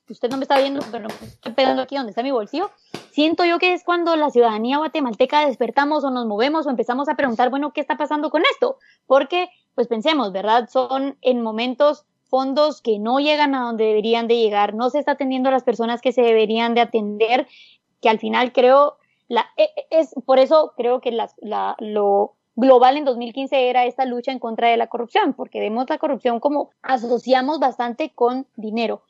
usted 0.08 0.30
no 0.30 0.38
me 0.38 0.44
está 0.44 0.60
viendo, 0.60 0.82
pero 0.92 1.08
me 1.10 1.28
estoy 1.28 1.54
pegando 1.54 1.82
aquí 1.82 1.96
donde 1.96 2.12
está 2.12 2.22
mi 2.22 2.30
bolsillo, 2.30 2.70
siento 3.10 3.44
yo 3.44 3.58
que 3.58 3.74
es 3.74 3.84
cuando 3.84 4.16
la 4.16 4.30
ciudadanía 4.30 4.78
guatemalteca 4.78 5.48
despertamos 5.48 6.04
o 6.04 6.12
nos 6.12 6.28
movemos 6.28 6.68
o 6.68 6.70
empezamos 6.70 7.10
a 7.10 7.16
preguntar, 7.16 7.50
bueno, 7.50 7.74
¿qué 7.74 7.82
está 7.82 7.98
pasando 7.98 8.30
con 8.30 8.44
esto? 8.54 8.78
Porque, 9.08 9.50
pues 9.74 9.88
pensemos, 9.88 10.32
¿verdad? 10.32 10.70
Son 10.70 11.18
en 11.22 11.42
momentos 11.42 12.06
fondos 12.34 12.82
que 12.82 12.98
no 12.98 13.20
llegan 13.20 13.54
a 13.54 13.62
donde 13.62 13.86
deberían 13.86 14.28
de 14.28 14.38
llegar, 14.38 14.74
no 14.74 14.90
se 14.90 14.98
está 14.98 15.12
atendiendo 15.12 15.50
a 15.50 15.52
las 15.52 15.62
personas 15.64 16.02
que 16.02 16.12
se 16.12 16.24
deberían 16.24 16.74
de 16.74 16.82
atender, 16.82 17.46
que 18.02 18.10
al 18.10 18.18
final 18.18 18.52
creo, 18.52 18.98
la, 19.28 19.46
e- 19.56 19.70
e- 19.76 20.00
es 20.00 20.16
por 20.26 20.40
eso 20.40 20.74
creo 20.76 21.00
que 21.00 21.12
la, 21.12 21.76
lo 21.78 22.34
global 22.56 22.98
en 22.98 23.06
2015 23.06 23.70
era 23.70 23.86
esta 23.86 24.06
lucha 24.06 24.32
en 24.32 24.40
contra 24.40 24.68
de 24.70 24.78
la 24.78 24.88
corrupción, 24.88 25.34
porque 25.36 25.60
vemos 25.60 25.86
la 25.88 26.00
corrupción 26.00 26.40
como 26.40 26.72
asociamos 26.82 27.60
bastante 27.60 28.10
con 28.10 28.48
dinero. 28.56 29.04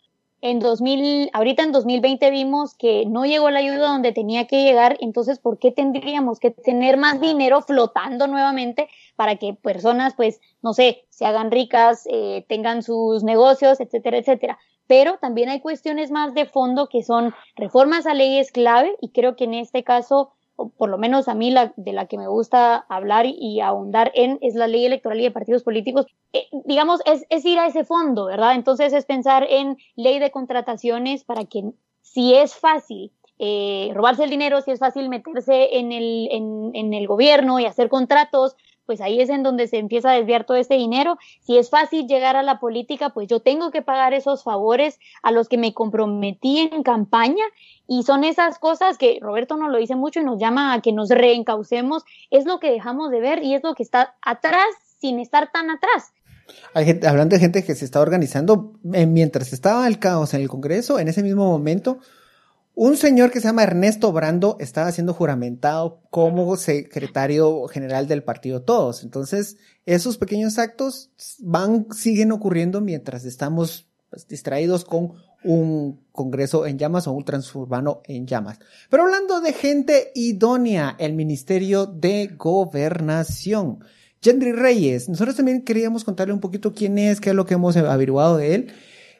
En 0.45 0.59
2000, 0.59 1.29
ahorita 1.31 1.63
en 1.63 1.71
2020 1.71 2.29
vimos 2.29 2.75
que 2.75 3.05
no 3.05 3.25
llegó 3.25 3.49
la 3.49 3.59
ayuda 3.59 3.87
donde 3.87 4.11
tenía 4.11 4.45
que 4.45 4.61
llegar, 4.61 4.97
entonces 4.99 5.39
¿por 5.39 5.57
qué 5.57 5.71
tendríamos 5.71 6.41
que 6.41 6.51
tener 6.51 6.97
más 6.97 7.21
dinero 7.21 7.61
flotando 7.61 8.27
nuevamente 8.27 8.89
para 9.15 9.37
que 9.37 9.53
personas, 9.53 10.15
pues, 10.15 10.41
no 10.61 10.73
sé, 10.73 11.05
se 11.07 11.25
hagan 11.25 11.49
ricas, 11.49 12.05
eh, 12.11 12.45
tengan 12.49 12.83
sus 12.83 13.23
negocios, 13.23 13.79
etcétera, 13.79 14.17
etcétera? 14.17 14.59
Pero 14.85 15.17
también 15.21 15.47
hay 15.47 15.61
cuestiones 15.61 16.11
más 16.11 16.33
de 16.33 16.45
fondo 16.45 16.89
que 16.89 17.03
son 17.03 17.33
reformas 17.55 18.05
a 18.05 18.13
leyes 18.13 18.51
clave 18.51 18.97
y 18.99 19.11
creo 19.11 19.37
que 19.37 19.45
en 19.45 19.53
este 19.53 19.85
caso, 19.85 20.33
o 20.55 20.69
por 20.69 20.89
lo 20.89 20.97
menos 20.97 21.27
a 21.27 21.33
mí 21.33 21.51
la, 21.51 21.73
de 21.75 21.93
la 21.93 22.05
que 22.07 22.17
me 22.17 22.27
gusta 22.27 22.85
hablar 22.89 23.25
y, 23.25 23.59
ahondar 23.61 24.11
en 24.15 24.37
es 24.41 24.55
la 24.55 24.67
ley 24.67 24.85
electoral 24.85 25.19
y 25.19 25.23
de 25.23 25.31
partidos 25.31 25.63
políticos. 25.63 26.05
Eh, 26.33 26.47
digamos, 26.65 27.01
es, 27.05 27.25
es 27.29 27.45
ir 27.45 27.59
a 27.59 27.67
ese 27.67 27.83
fondo, 27.83 28.25
¿verdad? 28.25 28.55
Entonces 28.55 28.93
es 28.93 29.05
pensar 29.05 29.45
en 29.49 29.77
ley 29.95 30.19
de 30.19 30.31
contrataciones 30.31 31.23
para 31.23 31.45
que 31.45 31.71
si 32.01 32.35
es 32.35 32.55
fácil 32.55 33.11
eh, 33.39 33.91
robarse 33.93 34.23
el 34.23 34.29
dinero, 34.29 34.61
si 34.61 34.71
es 34.71 34.79
fácil 34.79 35.09
meterse 35.09 35.77
en 35.77 35.91
el, 35.91 36.29
en 36.31 36.93
el 36.93 37.07
gobierno 37.07 37.59
y 37.59 37.65
hacer 37.65 37.89
contratos, 37.89 38.55
pues 38.85 39.01
ahí 39.01 39.21
es 39.21 39.29
en 39.29 39.43
donde 39.43 39.67
se 39.67 39.77
empieza 39.77 40.11
a 40.11 40.15
desviar 40.15 40.45
todo 40.45 40.57
ese 40.57 40.75
dinero. 40.75 41.17
Si 41.41 41.57
es 41.57 41.69
fácil 41.69 42.07
llegar 42.07 42.35
a 42.35 42.43
la 42.43 42.59
política, 42.59 43.09
pues 43.09 43.27
yo 43.27 43.39
tengo 43.39 43.71
que 43.71 43.81
pagar 43.81 44.13
esos 44.13 44.43
favores 44.43 44.99
a 45.21 45.31
los 45.31 45.49
que 45.49 45.57
me 45.57 45.73
comprometí 45.73 46.69
en 46.71 46.83
campaña 46.83 47.43
y 47.87 48.03
son 48.03 48.23
esas 48.23 48.59
cosas 48.59 48.97
que 48.97 49.19
Roberto 49.21 49.57
nos 49.57 49.71
lo 49.71 49.77
dice 49.77 49.95
mucho 49.95 50.19
y 50.19 50.23
nos 50.23 50.39
llama 50.39 50.73
a 50.73 50.81
que 50.81 50.91
nos 50.91 51.09
reencaucemos, 51.09 52.03
es 52.31 52.45
lo 52.45 52.59
que 52.59 52.71
dejamos 52.71 53.11
de 53.11 53.19
ver 53.19 53.43
y 53.43 53.55
es 53.55 53.63
lo 53.63 53.75
que 53.75 53.83
está 53.83 54.15
atrás 54.21 54.67
sin 54.99 55.19
estar 55.19 55.51
tan 55.51 55.69
atrás. 55.69 56.13
Hay 56.73 56.85
gente, 56.85 57.07
hablando 57.07 57.35
de 57.35 57.39
gente 57.39 57.63
que 57.63 57.75
se 57.75 57.85
está 57.85 58.01
organizando, 58.01 58.73
eh, 58.93 59.05
mientras 59.05 59.53
estaba 59.53 59.87
el 59.87 59.99
caos 59.99 60.33
en 60.33 60.41
el 60.41 60.49
Congreso, 60.49 60.99
en 60.99 61.07
ese 61.07 61.23
mismo 61.23 61.45
momento, 61.45 61.99
un 62.75 62.97
señor 62.97 63.31
que 63.31 63.39
se 63.39 63.47
llama 63.47 63.63
Ernesto 63.63 64.11
Brando 64.11 64.57
estaba 64.59 64.91
siendo 64.91 65.13
juramentado 65.13 66.01
como 66.09 66.55
secretario 66.57 67.67
general 67.67 68.07
del 68.07 68.23
partido 68.23 68.63
Todos. 68.63 69.03
Entonces, 69.03 69.57
esos 69.85 70.17
pequeños 70.17 70.57
actos 70.57 71.11
van, 71.39 71.87
siguen 71.93 72.31
ocurriendo 72.31 72.81
mientras 72.81 73.25
estamos 73.25 73.87
pues, 74.09 74.27
distraídos 74.27 74.85
con 74.85 75.13
un 75.43 76.01
congreso 76.11 76.65
en 76.65 76.79
llamas 76.79 77.05
o 77.05 77.11
un 77.11 77.25
transurbano 77.25 78.01
en 78.05 78.25
llamas. 78.25 78.59
Pero 78.89 79.03
hablando 79.03 79.41
de 79.41 79.53
gente 79.53 80.11
idónea, 80.15 80.95
el 80.99 81.13
Ministerio 81.13 81.85
de 81.85 82.27
Gobernación. 82.37 83.83
Gendry 84.21 84.53
Reyes, 84.53 85.09
nosotros 85.09 85.35
también 85.35 85.63
queríamos 85.63 86.03
contarle 86.03 86.33
un 86.33 86.39
poquito 86.39 86.73
quién 86.73 86.97
es, 86.97 87.19
qué 87.19 87.31
es 87.31 87.35
lo 87.35 87.45
que 87.45 87.55
hemos 87.55 87.75
averiguado 87.75 88.37
de 88.37 88.55
él. 88.55 88.73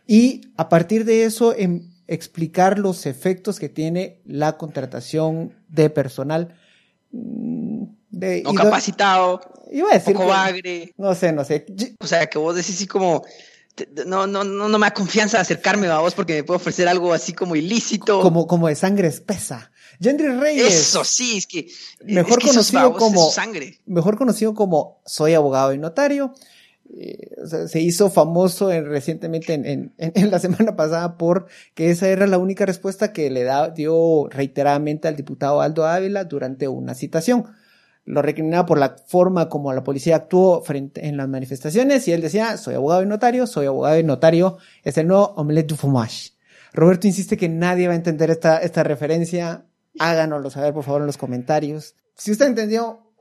Y 0.08 0.42
a 0.56 0.70
partir 0.70 1.06
de 1.06 1.26
eso, 1.26 1.54
en 1.56 1.93
explicar 2.08 2.80
los 2.80 3.06
efectos 3.06 3.60
que 3.60 3.70
tiene 3.70 4.22
la 4.26 4.58
contratación 4.58 5.54
de 5.70 5.90
personal 5.90 6.56
mm, 7.12 7.84
de, 8.10 8.44
No 8.44 8.54
capacitado, 8.54 9.42
Iba 9.72 9.90
a 9.90 9.94
decir 9.94 10.14
poco 10.14 10.26
que- 10.26 10.32
bagre. 10.32 10.94
no 10.98 11.16
sé, 11.16 11.32
no 11.32 11.44
sé. 11.44 11.66
O 12.00 12.06
sea, 12.08 12.28
que 12.28 12.38
vos 12.38 12.56
decís 12.56 12.76
así 12.76 12.86
como, 12.88 13.24
no, 14.06 14.28
no, 14.28 14.44
no, 14.44 14.70
no 14.70 14.78
me 14.80 14.86
da 14.88 14.94
confianza 14.94 15.40
acercarme 15.40 15.88
a 15.88 15.98
vos 16.00 16.14
porque 16.14 16.34
me 16.36 16.44
puede 16.44 16.58
ofrecer 16.58 16.88
algo 16.88 17.12
así 17.14 17.34
como 17.34 17.56
ilícito. 17.56 18.22
Como, 18.22 18.46
como 18.46 18.68
de 18.68 18.76
sangre 18.76 19.08
espesa. 19.08 19.72
Gendry 20.00 20.28
Reyes. 20.28 20.74
Eso 20.74 21.04
sí, 21.04 21.38
es 21.38 21.48
que 21.48 21.68
Mejor 22.04 22.40
es 22.40 22.46
que 22.46 22.48
conocido 22.52 22.82
babos, 22.82 22.98
como- 23.00 23.32
sangre. 23.32 23.80
mejor 23.86 24.18
conocido 24.18 24.54
como 24.54 25.02
Soy 25.06 25.34
abogado 25.34 25.74
y 25.74 25.78
notario. 25.80 26.34
Eh, 26.96 27.32
se 27.68 27.80
hizo 27.80 28.10
famoso 28.10 28.72
en- 28.72 28.86
recientemente 28.86 29.54
en, 29.98 30.32
la 30.32 30.40
semana 30.40 30.76
pasada 30.76 31.18
por 31.18 31.48
que 31.74 31.90
esa 31.90 32.08
era 32.10 32.28
la 32.28 32.38
única 32.38 32.66
respuesta 32.66 33.14
que 33.14 33.30
le 33.30 33.48
dio 33.76 34.28
reiteradamente 34.30 35.08
al 35.08 35.16
diputado 35.16 35.62
Aldo 35.62 35.86
Ávila 35.86 36.26
durante 36.26 36.68
una 36.68 36.94
citación. 36.94 37.46
Lo 38.06 38.22
recriminaba 38.22 38.66
por 38.66 38.78
la 38.78 38.98
forma 39.08 39.48
como 39.48 39.72
la 39.72 39.84
policía 39.84 40.18
actuó 40.18 40.62
frente 40.62 41.08
en 41.08 41.16
las 41.16 41.30
manifestaciones 41.30 42.06
y 42.08 42.12
él 42.12 42.22
decía, 42.22 42.58
soy 42.58 42.76
abogado 42.76 43.02
y 43.02 43.06
notario, 43.06 43.48
soy 43.48 43.66
abogado 43.66 43.98
y 43.98 44.04
notario, 44.04 44.58
es 44.84 44.98
el 44.98 45.08
nuevo 45.08 45.34
omelette 45.38 45.70
du 45.70 45.76
fromage. 45.78 46.32
Roberto 46.74 47.08
insiste 47.08 47.38
que 47.38 47.48
nadie 47.48 47.88
va 47.88 47.94
a 47.94 47.98
entender 47.98 48.30
esta, 48.30 48.58
esta 48.58 48.84
referencia. 48.84 49.66
Háganoslo 50.00 50.50
saber, 50.50 50.74
por 50.74 50.84
favor, 50.84 51.02
en 51.02 51.08
los 51.08 51.18
comentarios. 51.18 51.96
Si 52.16 52.32
usted 52.32 52.48
entendió, 52.48 53.12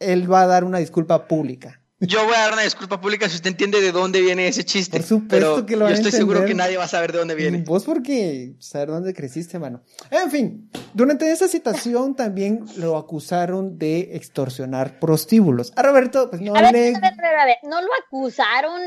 él 0.00 0.30
va 0.30 0.42
a 0.42 0.46
dar 0.46 0.64
una 0.64 0.78
disculpa 0.78 1.28
pública. 1.28 1.81
Yo 2.04 2.24
voy 2.24 2.34
a 2.34 2.40
dar 2.40 2.52
una 2.54 2.62
disculpa 2.62 3.00
pública 3.00 3.28
si 3.28 3.36
usted 3.36 3.50
entiende 3.50 3.80
de 3.80 3.92
dónde 3.92 4.20
viene 4.20 4.48
ese 4.48 4.64
chiste. 4.64 4.98
Por 4.98 5.06
supuesto 5.06 5.54
pero 5.54 5.66
que 5.66 5.76
lo 5.76 5.88
yo 5.88 5.94
estoy 5.94 6.10
seguro 6.10 6.44
que 6.44 6.52
nadie 6.54 6.76
va 6.76 6.84
a 6.84 6.88
saber 6.88 7.12
de 7.12 7.18
dónde 7.18 7.36
viene. 7.36 7.58
Vos 7.58 7.84
porque 7.84 8.54
saber 8.58 8.88
dónde 8.88 9.14
creciste, 9.14 9.60
mano. 9.60 9.82
En 10.10 10.28
fin, 10.28 10.68
durante 10.94 11.30
esa 11.30 11.46
citación 11.46 12.16
también 12.16 12.64
lo 12.76 12.96
acusaron 12.96 13.78
de 13.78 14.16
extorsionar 14.16 14.98
prostíbulos. 14.98 15.72
A 15.76 15.82
Roberto, 15.82 16.28
pues 16.28 16.42
no 16.42 16.56
A 16.56 16.62
ver, 16.62 16.72
le... 16.72 16.88
a 16.88 17.00
ver, 17.00 17.04
a 17.04 17.22
ver, 17.22 17.36
a 17.38 17.46
ver, 17.46 17.56
no 17.62 17.80
lo 17.80 17.88
acusaron 18.04 18.80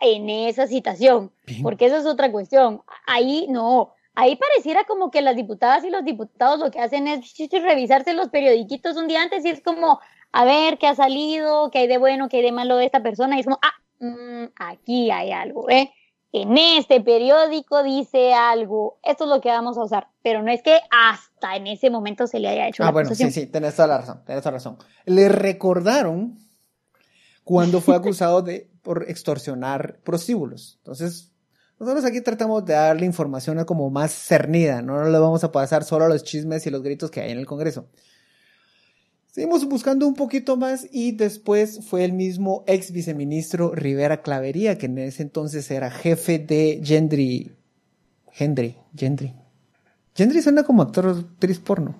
en 0.00 0.30
esa 0.30 0.68
citación, 0.68 1.32
Bien. 1.46 1.62
porque 1.62 1.86
eso 1.86 1.96
es 1.96 2.06
otra 2.06 2.30
cuestión. 2.30 2.82
Ahí 3.06 3.46
no, 3.48 3.92
ahí 4.14 4.36
pareciera 4.36 4.84
como 4.84 5.10
que 5.10 5.22
las 5.22 5.36
diputadas 5.36 5.84
y 5.84 5.90
los 5.90 6.04
diputados 6.04 6.60
lo 6.60 6.70
que 6.70 6.80
hacen 6.80 7.08
es 7.08 7.34
revisarse 7.50 8.12
los 8.12 8.28
periodiquitos 8.28 8.96
un 8.96 9.08
día 9.08 9.22
antes 9.22 9.44
y 9.44 9.48
es 9.48 9.60
como, 9.62 10.00
a 10.32 10.44
ver 10.44 10.78
qué 10.78 10.86
ha 10.86 10.94
salido, 10.94 11.70
qué 11.70 11.80
hay 11.80 11.86
de 11.86 11.98
bueno, 11.98 12.28
qué 12.28 12.38
hay 12.38 12.42
de 12.44 12.52
malo 12.52 12.76
de 12.76 12.86
esta 12.86 13.02
persona, 13.02 13.36
y 13.36 13.40
es 13.40 13.46
como, 13.46 13.58
ah, 13.62 13.72
mm, 14.04 14.52
aquí 14.56 15.10
hay 15.10 15.30
algo, 15.32 15.68
¿eh? 15.70 15.90
En 16.34 16.56
este 16.56 17.02
periódico 17.02 17.82
dice 17.82 18.32
algo, 18.32 18.98
esto 19.02 19.24
es 19.24 19.30
lo 19.30 19.42
que 19.42 19.50
vamos 19.50 19.76
a 19.76 19.82
usar, 19.84 20.08
pero 20.22 20.42
no 20.42 20.50
es 20.50 20.62
que 20.62 20.78
hasta 20.90 21.56
en 21.56 21.66
ese 21.66 21.90
momento 21.90 22.26
se 22.26 22.40
le 22.40 22.48
haya 22.48 22.68
hecho 22.68 22.82
Ah, 22.82 22.86
la 22.86 22.92
bueno, 22.92 23.08
sí, 23.10 23.22
acusación. 23.24 23.32
sí, 23.46 23.50
tenés 23.52 23.76
toda 23.76 23.88
la 23.88 23.98
razón, 23.98 24.22
tenés 24.24 24.40
toda 24.42 24.52
la 24.52 24.56
razón. 24.56 24.78
Le 25.04 25.28
recordaron 25.28 26.38
cuando 27.44 27.80
fue 27.82 27.94
acusado 27.96 28.40
de 28.40 28.70
por 28.82 29.04
extorsionar 29.10 29.98
prostíbulos. 30.04 30.76
Entonces, 30.78 31.32
nosotros 31.78 32.04
aquí 32.04 32.20
tratamos 32.22 32.64
de 32.64 32.74
darle 32.74 33.04
información 33.04 33.62
como 33.64 33.90
más 33.90 34.12
cernida, 34.12 34.80
no 34.80 35.04
le 35.04 35.18
vamos 35.18 35.44
a 35.44 35.52
pasar 35.52 35.84
solo 35.84 36.08
los 36.08 36.24
chismes 36.24 36.66
y 36.66 36.70
los 36.70 36.82
gritos 36.82 37.10
que 37.10 37.20
hay 37.20 37.32
en 37.32 37.38
el 37.38 37.46
Congreso. 37.46 37.88
Seguimos 39.32 39.64
buscando 39.64 40.06
un 40.06 40.12
poquito 40.12 40.58
más 40.58 40.86
y 40.92 41.12
después 41.12 41.80
fue 41.88 42.04
el 42.04 42.12
mismo 42.12 42.64
ex 42.66 42.92
viceministro 42.92 43.74
Rivera 43.74 44.20
Clavería, 44.20 44.76
que 44.76 44.84
en 44.84 44.98
ese 44.98 45.22
entonces 45.22 45.70
era 45.70 45.90
jefe 45.90 46.38
de 46.38 46.82
Gendry. 46.84 47.50
Gendry, 48.30 48.76
Gendry. 48.94 49.32
Gendry 50.14 50.42
suena 50.42 50.64
como 50.64 50.82
actor 50.82 51.08
actriz 51.08 51.58
porno. 51.58 51.94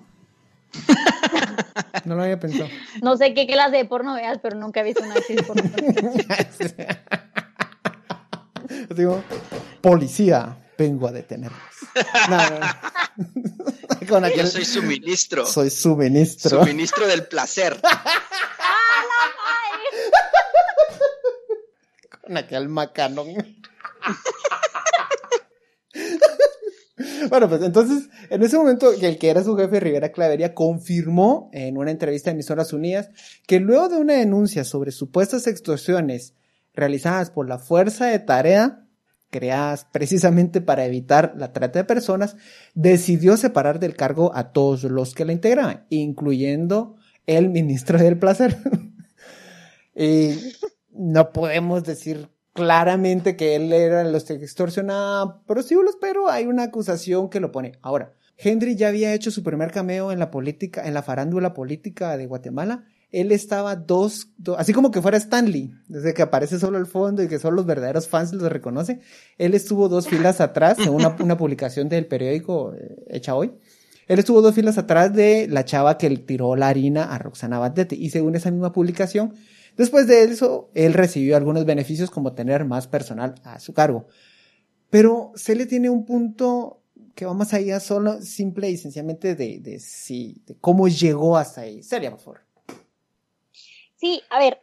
No 2.05 2.15
lo 2.15 2.23
había 2.23 2.39
pensado. 2.39 2.67
No 3.01 3.15
sé 3.15 3.33
qué 3.33 3.47
clase 3.47 3.77
de 3.77 3.85
porno 3.85 4.13
veas, 4.13 4.37
pero 4.41 4.57
nunca 4.57 4.81
he 4.81 4.83
visto 4.83 5.01
una 5.01 5.13
actriz 5.13 5.41
porno. 5.43 5.63
Digo, 8.95 9.23
policía, 9.79 10.57
vengo 10.77 11.07
a 11.07 11.11
detenerlos. 11.11 11.59
No. 12.29 12.37
Con 14.09 14.25
aquel- 14.25 14.45
Yo 14.45 14.47
soy 14.47 14.65
su 14.65 14.81
ministro. 14.83 15.45
soy 15.45 15.69
su 15.69 15.95
ministro. 15.95 16.59
Su 16.59 16.65
ministro 16.65 17.07
del 17.07 17.25
placer. 17.27 17.79
Con 22.21 22.37
aquel 22.37 22.69
macanón. 22.69 23.27
Bueno, 27.29 27.49
pues 27.49 27.61
entonces, 27.63 28.09
en 28.29 28.43
ese 28.43 28.57
momento, 28.57 28.91
el 28.93 29.17
que 29.17 29.29
era 29.29 29.43
su 29.43 29.55
jefe, 29.57 29.79
Rivera 29.79 30.11
Clavería, 30.11 30.53
confirmó 30.53 31.49
en 31.53 31.77
una 31.77 31.91
entrevista 31.91 32.29
a 32.29 32.33
Emisoras 32.33 32.71
Unidas 32.73 33.09
que 33.47 33.59
luego 33.59 33.89
de 33.89 33.97
una 33.97 34.13
denuncia 34.13 34.63
sobre 34.63 34.91
supuestas 34.91 35.47
extorsiones 35.47 36.33
realizadas 36.73 37.29
por 37.31 37.47
la 37.49 37.59
Fuerza 37.59 38.05
de 38.07 38.19
Tarea, 38.19 38.82
creadas 39.33 39.87
precisamente 39.91 40.61
para 40.61 40.85
evitar 40.85 41.33
la 41.35 41.51
trata 41.51 41.79
de 41.79 41.85
personas, 41.85 42.37
decidió 42.75 43.35
separar 43.35 43.79
del 43.79 43.95
cargo 43.97 44.31
a 44.35 44.53
todos 44.53 44.83
los 44.83 45.15
que 45.15 45.25
la 45.25 45.33
integraban, 45.33 45.85
incluyendo 45.89 46.95
el 47.25 47.49
ministro 47.49 47.97
del 47.97 48.19
placer. 48.19 48.55
y 49.95 50.35
no 50.91 51.31
podemos 51.31 51.83
decir 51.83 52.29
claramente 52.53 53.35
que 53.35 53.55
él 53.55 53.73
era 53.73 54.03
los 54.03 54.25
que 54.25 54.33
extorsionaba 54.35 55.43
prostíbulos, 55.45 55.97
pero 55.99 56.29
hay 56.29 56.45
una 56.45 56.63
acusación 56.63 57.29
que 57.29 57.39
lo 57.39 57.51
pone. 57.51 57.73
Ahora, 57.81 58.13
Henry 58.37 58.75
ya 58.75 58.89
había 58.89 59.13
hecho 59.13 59.31
su 59.31 59.43
primer 59.43 59.71
cameo 59.71 60.11
en 60.11 60.19
la 60.19 60.29
política, 60.29 60.85
en 60.85 60.93
la 60.93 61.01
farándula 61.01 61.53
política 61.53 62.15
de 62.17 62.27
Guatemala. 62.27 62.85
Él 63.13 63.31
estaba 63.31 63.75
dos, 63.77 64.29
do- 64.37 64.57
así 64.57 64.73
como 64.73 64.91
que 64.91 65.01
fuera 65.01 65.15
Stanley, 65.17 65.71
desde 65.87 66.13
que 66.13 66.21
aparece 66.23 66.59
solo 66.59 66.77
al 66.77 66.87
fondo 66.87 67.23
y 67.23 67.29
que 67.29 67.39
solo 67.39 67.55
los 67.57 67.65
verdaderos 67.65 68.09
fans 68.09 68.33
lo 68.33 68.49
reconocen. 68.49 68.99
Él 69.37 69.53
estuvo 69.53 69.87
dos 69.87 70.07
filas 70.09 70.41
atrás 70.41 70.79
en 70.79 70.89
una, 70.89 71.15
una 71.21 71.37
publicación 71.37 71.87
del 71.89 72.07
periódico 72.07 72.73
eh, 72.73 73.05
hecha 73.09 73.35
hoy. 73.35 73.53
Él 74.07 74.19
estuvo 74.19 74.41
dos 74.41 74.53
filas 74.55 74.77
atrás 74.77 75.13
de 75.13 75.47
la 75.47 75.63
chava 75.63 75.97
que 75.97 76.09
le 76.09 76.17
tiró 76.17 76.55
la 76.57 76.67
harina 76.67 77.13
a 77.13 77.17
Roxana 77.19 77.59
Batete. 77.59 77.95
Y 77.95 78.09
según 78.09 78.35
esa 78.35 78.51
misma 78.51 78.73
publicación, 78.73 79.33
después 79.77 80.07
de 80.07 80.23
eso, 80.23 80.69
él 80.73 80.93
recibió 80.93 81.37
algunos 81.37 81.63
beneficios 81.65 82.09
como 82.11 82.33
tener 82.33 82.65
más 82.65 82.87
personal 82.87 83.35
a 83.45 83.59
su 83.59 83.73
cargo. 83.73 84.07
Pero 84.89 85.31
se 85.35 85.55
le 85.55 85.65
tiene 85.67 85.89
un 85.89 86.03
punto 86.05 86.81
que 87.15 87.25
va 87.25 87.33
más 87.33 87.53
allá 87.53 87.79
solo, 87.79 88.21
simple 88.21 88.69
y 88.71 88.77
sencillamente 88.77 89.35
de, 89.35 89.59
de, 89.59 89.79
sí, 89.79 90.41
de 90.47 90.55
cómo 90.59 90.87
llegó 90.87 91.37
hasta 91.37 91.61
ahí. 91.61 91.81
Sería, 91.83 92.09
por 92.11 92.19
favor. 92.19 92.39
Sí, 94.03 94.21
a 94.29 94.37
ver, 94.37 94.59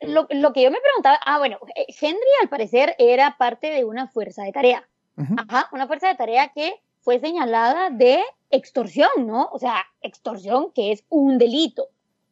lo, 0.00 0.26
lo 0.30 0.54
que 0.54 0.62
yo 0.62 0.70
me 0.70 0.80
preguntaba, 0.80 1.20
ah, 1.26 1.36
bueno, 1.36 1.58
Henry 2.00 2.18
al 2.40 2.48
parecer 2.48 2.96
era 2.98 3.36
parte 3.36 3.66
de 3.66 3.84
una 3.84 4.08
fuerza 4.08 4.44
de 4.44 4.52
tarea. 4.52 4.88
Ajá, 5.36 5.68
una 5.72 5.86
fuerza 5.86 6.08
de 6.08 6.14
tarea 6.14 6.48
que 6.54 6.80
fue 7.02 7.18
señalada 7.18 7.90
de 7.90 8.22
extorsión, 8.48 9.10
¿no? 9.26 9.50
O 9.52 9.58
sea, 9.58 9.84
extorsión 10.00 10.72
que 10.72 10.90
es 10.90 11.04
un 11.10 11.36
delito. 11.36 11.88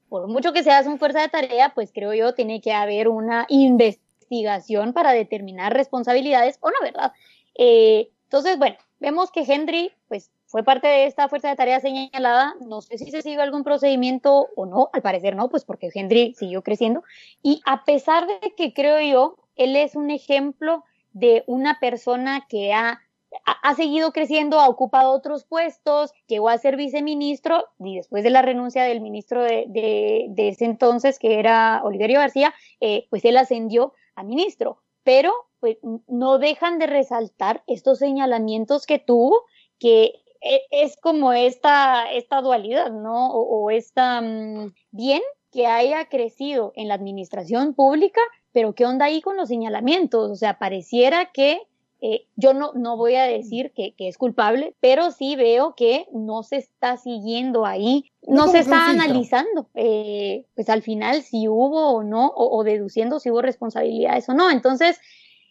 Por 0.09 0.29
mucho 0.29 0.55
que 0.55 0.63
seas 0.63 0.87
una 0.87 0.97
fuerza 0.97 1.21
de 1.21 1.29
tarea, 1.29 1.75
pues 1.75 1.93
creo 1.93 2.15
yo 2.15 2.33
tiene 2.33 2.63
que 2.63 2.73
haber 2.73 3.09
una 3.09 3.45
investigación 3.51 4.95
para 4.95 5.13
determinar 5.13 5.75
responsabilidades 5.75 6.57
o 6.63 6.71
no, 6.71 6.77
¿verdad? 6.81 7.13
Eh, 7.55 8.09
entonces, 8.23 8.57
bueno, 8.57 8.79
vemos 8.99 9.31
que 9.31 9.45
Henry, 9.47 9.93
pues 10.09 10.31
fue 10.51 10.65
parte 10.65 10.89
de 10.89 11.07
esta 11.07 11.29
fuerza 11.29 11.49
de 11.49 11.55
tarea 11.55 11.79
señalada. 11.79 12.55
No 12.61 12.81
sé 12.81 12.99
si 12.99 13.11
se 13.13 13.23
siguió 13.23 13.41
algún 13.41 13.63
procedimiento 13.63 14.49
o 14.57 14.67
no, 14.67 14.91
al 14.93 15.01
parecer 15.01 15.37
no, 15.37 15.49
pues 15.49 15.65
porque 15.65 15.91
Henry 15.95 16.35
siguió 16.35 16.63
creciendo. 16.63 17.05
Y 17.41 17.63
a 17.65 17.85
pesar 17.85 18.27
de 18.27 18.53
que 18.57 18.75
creo 18.75 19.01
yo, 19.01 19.37
él 19.55 19.77
es 19.77 19.95
un 19.95 20.11
ejemplo 20.11 20.85
de 21.13 21.45
una 21.47 21.79
persona 21.79 22.47
que 22.49 22.73
ha, 22.73 23.01
ha 23.45 23.75
seguido 23.77 24.11
creciendo, 24.13 24.59
ha 24.59 24.69
ocupado 24.69 25.13
otros 25.13 25.45
puestos, 25.45 26.13
llegó 26.27 26.49
a 26.49 26.59
ser 26.59 26.77
viceministro 26.77 27.67
y 27.79 27.97
después 27.97 28.25
de 28.25 28.31
la 28.31 28.43
renuncia 28.43 28.83
del 28.83 29.01
ministro 29.01 29.45
de, 29.45 29.67
de, 29.69 30.49
ese 30.49 30.65
entonces, 30.65 31.21
que 31.21 31.39
era 31.39 31.81
Oliverio 31.85 32.19
García, 32.19 32.53
eh, 32.81 33.07
pues 33.09 33.25
él 33.25 33.37
ascendió 33.37 33.93
a 34.17 34.25
ministro. 34.25 34.83
Pero 35.05 35.33
pues 35.61 35.77
no 36.09 36.39
dejan 36.39 36.79
de 36.79 36.87
resaltar 36.89 37.63
estos 37.69 37.99
señalamientos 37.99 38.87
que 38.87 38.99
tuvo, 38.99 39.45
que 39.79 40.20
es 40.41 40.97
como 40.97 41.33
esta, 41.33 42.11
esta 42.13 42.41
dualidad, 42.41 42.91
¿no? 42.91 43.33
O, 43.33 43.65
o 43.65 43.71
esta 43.71 44.21
um, 44.21 44.73
bien 44.91 45.23
que 45.53 45.67
haya 45.67 46.07
crecido 46.07 46.73
en 46.77 46.89
la 46.89 46.95
administración 46.95 47.75
pública, 47.75 48.21
pero 48.53 48.75
¿qué 48.75 48.87
onda 48.87 49.07
ahí 49.07 49.21
con 49.21 49.37
los 49.37 49.49
señalamientos? 49.49 50.31
O 50.31 50.37
sea, 50.37 50.59
pareciera 50.59 51.31
que 51.33 51.61
eh, 52.03 52.27
yo 52.37 52.55
no, 52.55 52.73
no 52.75 52.97
voy 52.97 53.17
a 53.17 53.25
decir 53.25 53.73
que, 53.75 53.93
que, 53.95 54.09
es 54.09 54.17
culpable, 54.17 54.75
pero 54.81 55.11
sí 55.11 55.37
veo 55.37 55.75
que 55.75 56.07
no 56.13 56.43
se 56.43 56.57
está 56.57 56.97
siguiendo 56.97 57.67
ahí, 57.67 58.11
no, 58.27 58.47
no 58.47 58.49
se 58.49 58.61
está 58.61 58.89
analizando, 58.89 59.69
eh, 59.75 60.47
pues 60.55 60.71
al 60.71 60.81
final 60.81 61.23
si 61.23 61.47
hubo 61.47 61.91
o 61.91 62.03
no, 62.03 62.29
o, 62.29 62.57
o, 62.57 62.65
deduciendo 62.65 63.21
si 63.21 63.31
hubo 63.31 63.43
responsabilidades 63.43 64.29
o 64.31 64.35
no. 64.35 64.51
Entonces, 64.51 64.99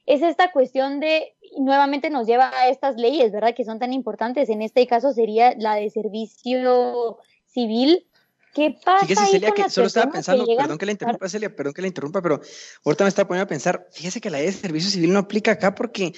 es 0.07 0.23
esta 0.23 0.51
cuestión 0.51 0.99
de, 0.99 1.35
nuevamente 1.57 2.09
nos 2.09 2.27
lleva 2.27 2.49
a 2.49 2.69
estas 2.69 2.95
leyes, 2.97 3.31
¿verdad? 3.31 3.53
Que 3.55 3.65
son 3.65 3.79
tan 3.79 3.93
importantes. 3.93 4.49
En 4.49 4.61
este 4.61 4.85
caso 4.87 5.13
sería 5.13 5.53
la 5.57 5.75
de 5.75 5.89
servicio 5.89 7.17
civil, 7.47 8.05
¿Qué 8.53 8.75
pasa? 8.83 9.05
Fíjese, 9.05 9.31
Celia, 9.31 9.51
que 9.51 9.69
solo 9.69 9.87
estaba 9.87 10.11
pensando, 10.11 10.45
que 10.45 10.55
perdón 10.55 10.77
que 10.77 10.85
la 10.85 10.91
interrumpa, 10.91 11.29
Celia, 11.29 11.55
perdón 11.55 11.73
que 11.73 11.81
la 11.81 11.87
interrumpa, 11.87 12.21
pero 12.21 12.41
ahorita 12.83 13.03
me 13.03 13.07
estaba 13.09 13.27
poniendo 13.27 13.45
a 13.45 13.47
pensar, 13.47 13.87
fíjese 13.91 14.19
que 14.19 14.29
la 14.29 14.39
ley 14.39 14.47
de 14.47 14.53
servicio 14.53 14.89
civil 14.89 15.13
no 15.13 15.19
aplica 15.19 15.51
acá 15.51 15.75
porque 15.75 16.13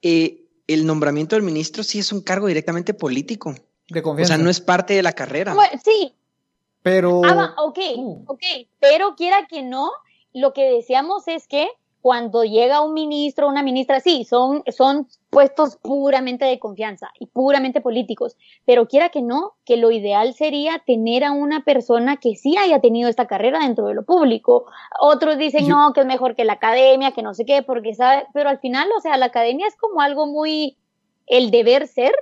eh, 0.00 0.44
el 0.66 0.86
nombramiento 0.86 1.36
del 1.36 1.42
ministro 1.42 1.82
sí 1.82 1.98
es 1.98 2.10
un 2.12 2.22
cargo 2.22 2.46
directamente 2.46 2.94
político. 2.94 3.54
De 3.88 4.02
confianza. 4.02 4.34
O 4.34 4.36
sea, 4.36 4.44
no 4.44 4.48
es 4.48 4.60
parte 4.62 4.94
de 4.94 5.02
la 5.02 5.12
carrera. 5.12 5.52
Bueno, 5.52 5.78
sí. 5.84 6.14
Pero. 6.82 7.22
Ah, 7.24 7.54
ok, 7.58 7.78
uh. 7.96 8.24
ok. 8.28 8.42
Pero 8.80 9.14
quiera 9.14 9.46
que 9.46 9.62
no, 9.62 9.90
lo 10.32 10.54
que 10.54 10.64
deseamos 10.64 11.28
es 11.28 11.46
que 11.46 11.68
cuando 12.04 12.44
llega 12.44 12.82
un 12.82 12.92
ministro 12.92 13.48
una 13.48 13.62
ministra, 13.62 13.98
sí, 13.98 14.26
son, 14.26 14.62
son 14.66 15.08
puestos 15.30 15.76
puramente 15.76 16.44
de 16.44 16.58
confianza 16.58 17.10
y 17.18 17.24
puramente 17.24 17.80
políticos, 17.80 18.36
pero 18.66 18.86
quiera 18.88 19.08
que 19.08 19.22
no, 19.22 19.54
que 19.64 19.78
lo 19.78 19.90
ideal 19.90 20.34
sería 20.34 20.82
tener 20.86 21.24
a 21.24 21.32
una 21.32 21.64
persona 21.64 22.18
que 22.18 22.36
sí 22.36 22.58
haya 22.58 22.78
tenido 22.82 23.08
esta 23.08 23.26
carrera 23.26 23.60
dentro 23.60 23.86
de 23.86 23.94
lo 23.94 24.04
público. 24.04 24.66
Otros 25.00 25.38
dicen, 25.38 25.64
Yo... 25.64 25.70
no, 25.70 25.94
que 25.94 26.00
es 26.00 26.06
mejor 26.06 26.36
que 26.36 26.44
la 26.44 26.52
academia, 26.52 27.12
que 27.12 27.22
no 27.22 27.32
sé 27.32 27.46
qué, 27.46 27.62
porque 27.62 27.94
sabe, 27.94 28.26
pero 28.34 28.50
al 28.50 28.58
final, 28.58 28.86
o 28.94 29.00
sea, 29.00 29.16
la 29.16 29.24
academia 29.24 29.66
es 29.66 29.76
como 29.76 30.02
algo 30.02 30.26
muy, 30.26 30.76
el 31.26 31.50
deber 31.50 31.88
ser, 31.88 32.12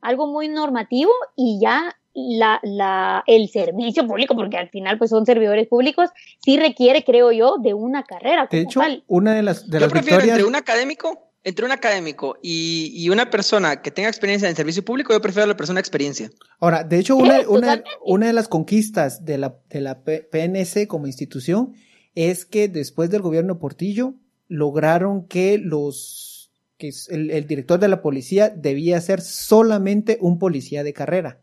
algo 0.00 0.26
muy 0.26 0.48
normativo 0.48 1.12
y 1.34 1.60
ya 1.60 1.94
la, 2.16 2.60
la, 2.62 3.22
el 3.26 3.50
servicio 3.50 4.06
público, 4.06 4.34
porque 4.34 4.56
al 4.56 4.70
final 4.70 4.96
pues 4.96 5.10
son 5.10 5.26
servidores 5.26 5.68
públicos, 5.68 6.08
sí 6.42 6.56
requiere, 6.56 7.04
creo 7.04 7.30
yo, 7.30 7.58
de 7.62 7.74
una 7.74 8.04
carrera. 8.04 8.48
de 8.50 8.62
hecho, 8.62 8.80
tal. 8.80 9.04
una 9.06 9.34
de 9.34 9.42
las, 9.42 9.68
de 9.68 9.78
yo 9.78 9.80
las 9.80 9.90
prefiero 9.90 10.16
victorias... 10.16 10.38
entre 10.38 10.48
un 10.48 10.56
académico, 10.56 11.30
entre 11.44 11.66
un 11.66 11.72
académico 11.72 12.38
y, 12.42 12.90
y, 12.94 13.10
una 13.10 13.28
persona 13.28 13.82
que 13.82 13.90
tenga 13.90 14.08
experiencia 14.08 14.48
en 14.48 14.56
servicio 14.56 14.82
público, 14.82 15.12
yo 15.12 15.20
prefiero 15.20 15.44
a 15.44 15.48
la 15.48 15.58
persona 15.58 15.78
experiencia. 15.78 16.30
Ahora, 16.58 16.84
de 16.84 16.98
hecho, 16.98 17.16
una, 17.16 17.40
una, 17.48 17.84
una 18.02 18.26
de 18.28 18.32
las 18.32 18.48
conquistas 18.48 19.26
de 19.26 19.36
la, 19.36 19.56
de 19.68 19.82
la 19.82 20.02
PNC 20.02 20.86
como 20.88 21.06
institución 21.06 21.74
es 22.14 22.46
que 22.46 22.68
después 22.68 23.10
del 23.10 23.20
gobierno 23.20 23.58
Portillo 23.58 24.14
lograron 24.48 25.26
que 25.26 25.58
los 25.58 26.50
que 26.78 26.92
el, 27.08 27.30
el 27.30 27.46
director 27.46 27.78
de 27.78 27.88
la 27.88 28.02
policía 28.02 28.50
debía 28.50 29.00
ser 29.00 29.20
solamente 29.20 30.18
un 30.20 30.38
policía 30.38 30.82
de 30.82 30.92
carrera 30.92 31.40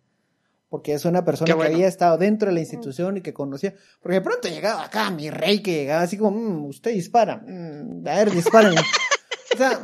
porque 0.74 0.94
es 0.94 1.06
una 1.06 1.24
persona 1.24 1.54
bueno. 1.54 1.70
que 1.70 1.76
había 1.76 1.88
estado 1.88 2.18
dentro 2.18 2.48
de 2.48 2.56
la 2.56 2.60
institución 2.60 3.18
y 3.18 3.22
que 3.22 3.32
conocía, 3.32 3.76
porque 4.02 4.16
de 4.16 4.22
pronto 4.22 4.48
llegaba 4.48 4.86
acá 4.86 5.12
mi 5.12 5.30
rey 5.30 5.62
que 5.62 5.72
llegaba 5.72 6.02
así 6.02 6.18
como, 6.18 6.32
mmm, 6.32 6.66
usted 6.66 6.94
dispara, 6.94 7.44
mmm, 7.46 8.08
a 8.08 8.16
ver, 8.16 8.32
disparen. 8.32 8.74
o 9.54 9.56
sea, 9.56 9.80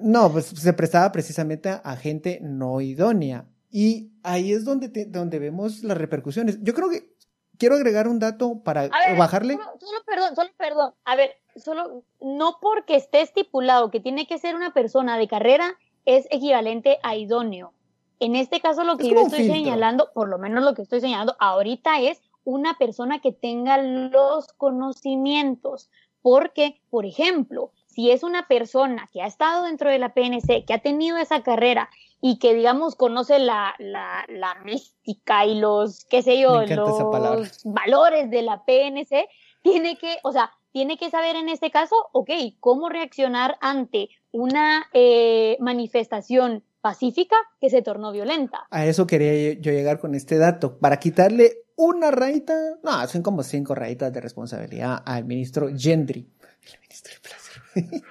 no, 0.00 0.30
pues 0.30 0.44
se 0.44 0.74
prestaba 0.74 1.10
precisamente 1.10 1.70
a 1.70 1.96
gente 1.96 2.38
no 2.42 2.82
idónea. 2.82 3.46
Y 3.70 4.12
ahí 4.22 4.52
es 4.52 4.66
donde, 4.66 4.90
te, 4.90 5.06
donde 5.06 5.38
vemos 5.38 5.82
las 5.82 5.96
repercusiones. 5.96 6.58
Yo 6.60 6.74
creo 6.74 6.90
que 6.90 7.14
quiero 7.56 7.76
agregar 7.76 8.06
un 8.06 8.18
dato 8.18 8.62
para 8.62 8.82
ver, 8.82 9.16
bajarle. 9.16 9.54
Solo, 9.54 9.72
solo, 9.80 9.98
perdón, 10.04 10.36
solo 10.36 10.50
perdón. 10.58 10.94
A 11.06 11.16
ver, 11.16 11.30
solo, 11.56 12.04
no 12.20 12.58
porque 12.60 12.96
esté 12.96 13.22
estipulado 13.22 13.90
que 13.90 14.00
tiene 14.00 14.26
que 14.26 14.36
ser 14.36 14.54
una 14.54 14.74
persona 14.74 15.16
de 15.16 15.28
carrera 15.28 15.78
es 16.04 16.26
equivalente 16.30 16.98
a 17.02 17.16
idóneo. 17.16 17.72
En 18.20 18.36
este 18.36 18.60
caso, 18.60 18.84
lo 18.84 18.96
que 18.96 19.08
yo 19.08 19.20
estoy 19.20 19.46
señalando, 19.46 20.10
por 20.14 20.28
lo 20.28 20.38
menos 20.38 20.64
lo 20.64 20.74
que 20.74 20.82
estoy 20.82 21.00
señalando 21.00 21.36
ahorita 21.38 22.00
es 22.00 22.20
una 22.44 22.76
persona 22.78 23.20
que 23.20 23.32
tenga 23.32 23.78
los 23.78 24.52
conocimientos. 24.52 25.90
Porque, 26.22 26.80
por 26.88 27.04
ejemplo, 27.04 27.70
si 27.86 28.10
es 28.10 28.22
una 28.22 28.48
persona 28.48 29.08
que 29.12 29.22
ha 29.22 29.26
estado 29.26 29.64
dentro 29.64 29.90
de 29.90 29.98
la 29.98 30.14
PNC, 30.14 30.64
que 30.66 30.74
ha 30.74 30.78
tenido 30.78 31.18
esa 31.18 31.42
carrera 31.42 31.90
y 32.20 32.38
que, 32.38 32.54
digamos, 32.54 32.94
conoce 32.94 33.38
la, 33.38 33.74
la, 33.78 34.24
la 34.28 34.54
mística 34.64 35.44
y 35.44 35.60
los, 35.60 36.04
qué 36.06 36.22
sé 36.22 36.40
yo, 36.40 36.62
los 36.62 37.60
valores 37.64 38.30
de 38.30 38.42
la 38.42 38.64
PNC, 38.64 39.28
tiene 39.60 39.98
que, 39.98 40.16
o 40.22 40.32
sea, 40.32 40.50
tiene 40.72 40.96
que 40.96 41.10
saber 41.10 41.36
en 41.36 41.48
este 41.48 41.70
caso, 41.70 41.94
ok, 42.12 42.30
cómo 42.58 42.88
reaccionar 42.88 43.56
ante 43.60 44.08
una 44.32 44.86
eh, 44.92 45.56
manifestación 45.60 46.64
pacífica 46.84 47.34
que 47.58 47.70
se 47.70 47.80
tornó 47.80 48.12
violenta. 48.12 48.66
A 48.70 48.84
eso 48.84 49.06
quería 49.06 49.54
yo 49.54 49.72
llegar 49.72 49.98
con 49.98 50.14
este 50.14 50.36
dato, 50.36 50.78
para 50.78 50.98
quitarle 50.98 51.64
una 51.76 52.10
rayita, 52.10 52.54
no, 52.82 53.08
son 53.08 53.22
como 53.22 53.42
cinco 53.42 53.74
rayitas 53.74 54.12
de 54.12 54.20
responsabilidad 54.20 55.02
al 55.06 55.24
ministro 55.24 55.70
Gendry. 55.74 56.28
El 56.62 56.80
ministro 56.82 57.14
de 57.14 57.20
placer. 57.20 58.02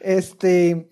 este, 0.00 0.90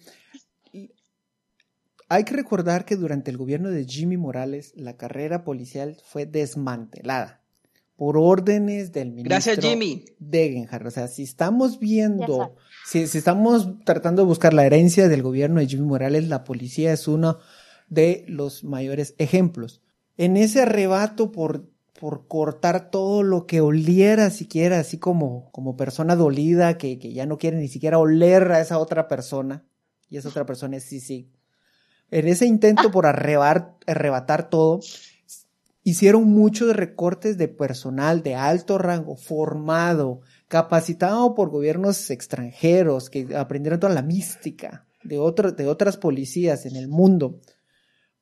hay 2.08 2.24
que 2.24 2.34
recordar 2.34 2.84
que 2.84 2.96
durante 2.96 3.30
el 3.30 3.36
gobierno 3.36 3.70
de 3.70 3.84
Jimmy 3.84 4.16
Morales 4.16 4.72
la 4.74 4.96
carrera 4.96 5.44
policial 5.44 5.96
fue 6.04 6.26
desmantelada 6.26 7.39
por 8.00 8.16
órdenes 8.16 8.92
del 8.92 9.10
ministro 9.10 9.28
Gracias, 9.28 9.58
Jimmy. 9.58 10.06
Degenhardt. 10.18 10.86
O 10.86 10.90
sea, 10.90 11.06
si 11.06 11.22
estamos 11.22 11.78
viendo, 11.78 12.56
si, 12.86 13.06
si, 13.06 13.18
estamos 13.18 13.68
tratando 13.84 14.22
de 14.22 14.26
buscar 14.26 14.54
la 14.54 14.64
herencia 14.64 15.06
del 15.06 15.22
gobierno 15.22 15.60
de 15.60 15.66
Jimmy 15.66 15.84
Morales, 15.84 16.26
la 16.26 16.42
policía 16.42 16.94
es 16.94 17.06
uno 17.06 17.40
de 17.90 18.24
los 18.26 18.64
mayores 18.64 19.14
ejemplos. 19.18 19.82
En 20.16 20.38
ese 20.38 20.62
arrebato 20.62 21.30
por, 21.30 21.68
por 21.92 22.26
cortar 22.26 22.90
todo 22.90 23.22
lo 23.22 23.46
que 23.46 23.60
oliera 23.60 24.30
siquiera, 24.30 24.78
así 24.78 24.96
como, 24.96 25.50
como 25.52 25.76
persona 25.76 26.16
dolida 26.16 26.78
que, 26.78 26.98
que 26.98 27.12
ya 27.12 27.26
no 27.26 27.36
quiere 27.36 27.58
ni 27.58 27.68
siquiera 27.68 27.98
oler 27.98 28.50
a 28.50 28.62
esa 28.62 28.78
otra 28.78 29.08
persona, 29.08 29.66
y 30.08 30.16
esa 30.16 30.30
otra 30.30 30.46
persona 30.46 30.78
es 30.78 30.84
Sisi. 30.84 31.30
En 32.10 32.28
ese 32.28 32.46
intento 32.46 32.90
por 32.90 33.04
arrebar, 33.04 33.76
arrebatar 33.86 34.48
todo, 34.48 34.80
hicieron 35.82 36.24
muchos 36.24 36.74
recortes 36.74 37.38
de 37.38 37.48
personal 37.48 38.22
de 38.22 38.34
alto 38.34 38.78
rango, 38.78 39.16
formado, 39.16 40.20
capacitado 40.48 41.34
por 41.34 41.50
gobiernos 41.50 42.10
extranjeros 42.10 43.10
que 43.10 43.34
aprendieron 43.36 43.80
toda 43.80 43.94
la 43.94 44.02
mística 44.02 44.86
de, 45.02 45.18
otro, 45.18 45.52
de 45.52 45.66
otras 45.66 45.96
policías 45.96 46.66
en 46.66 46.76
el 46.76 46.88
mundo, 46.88 47.40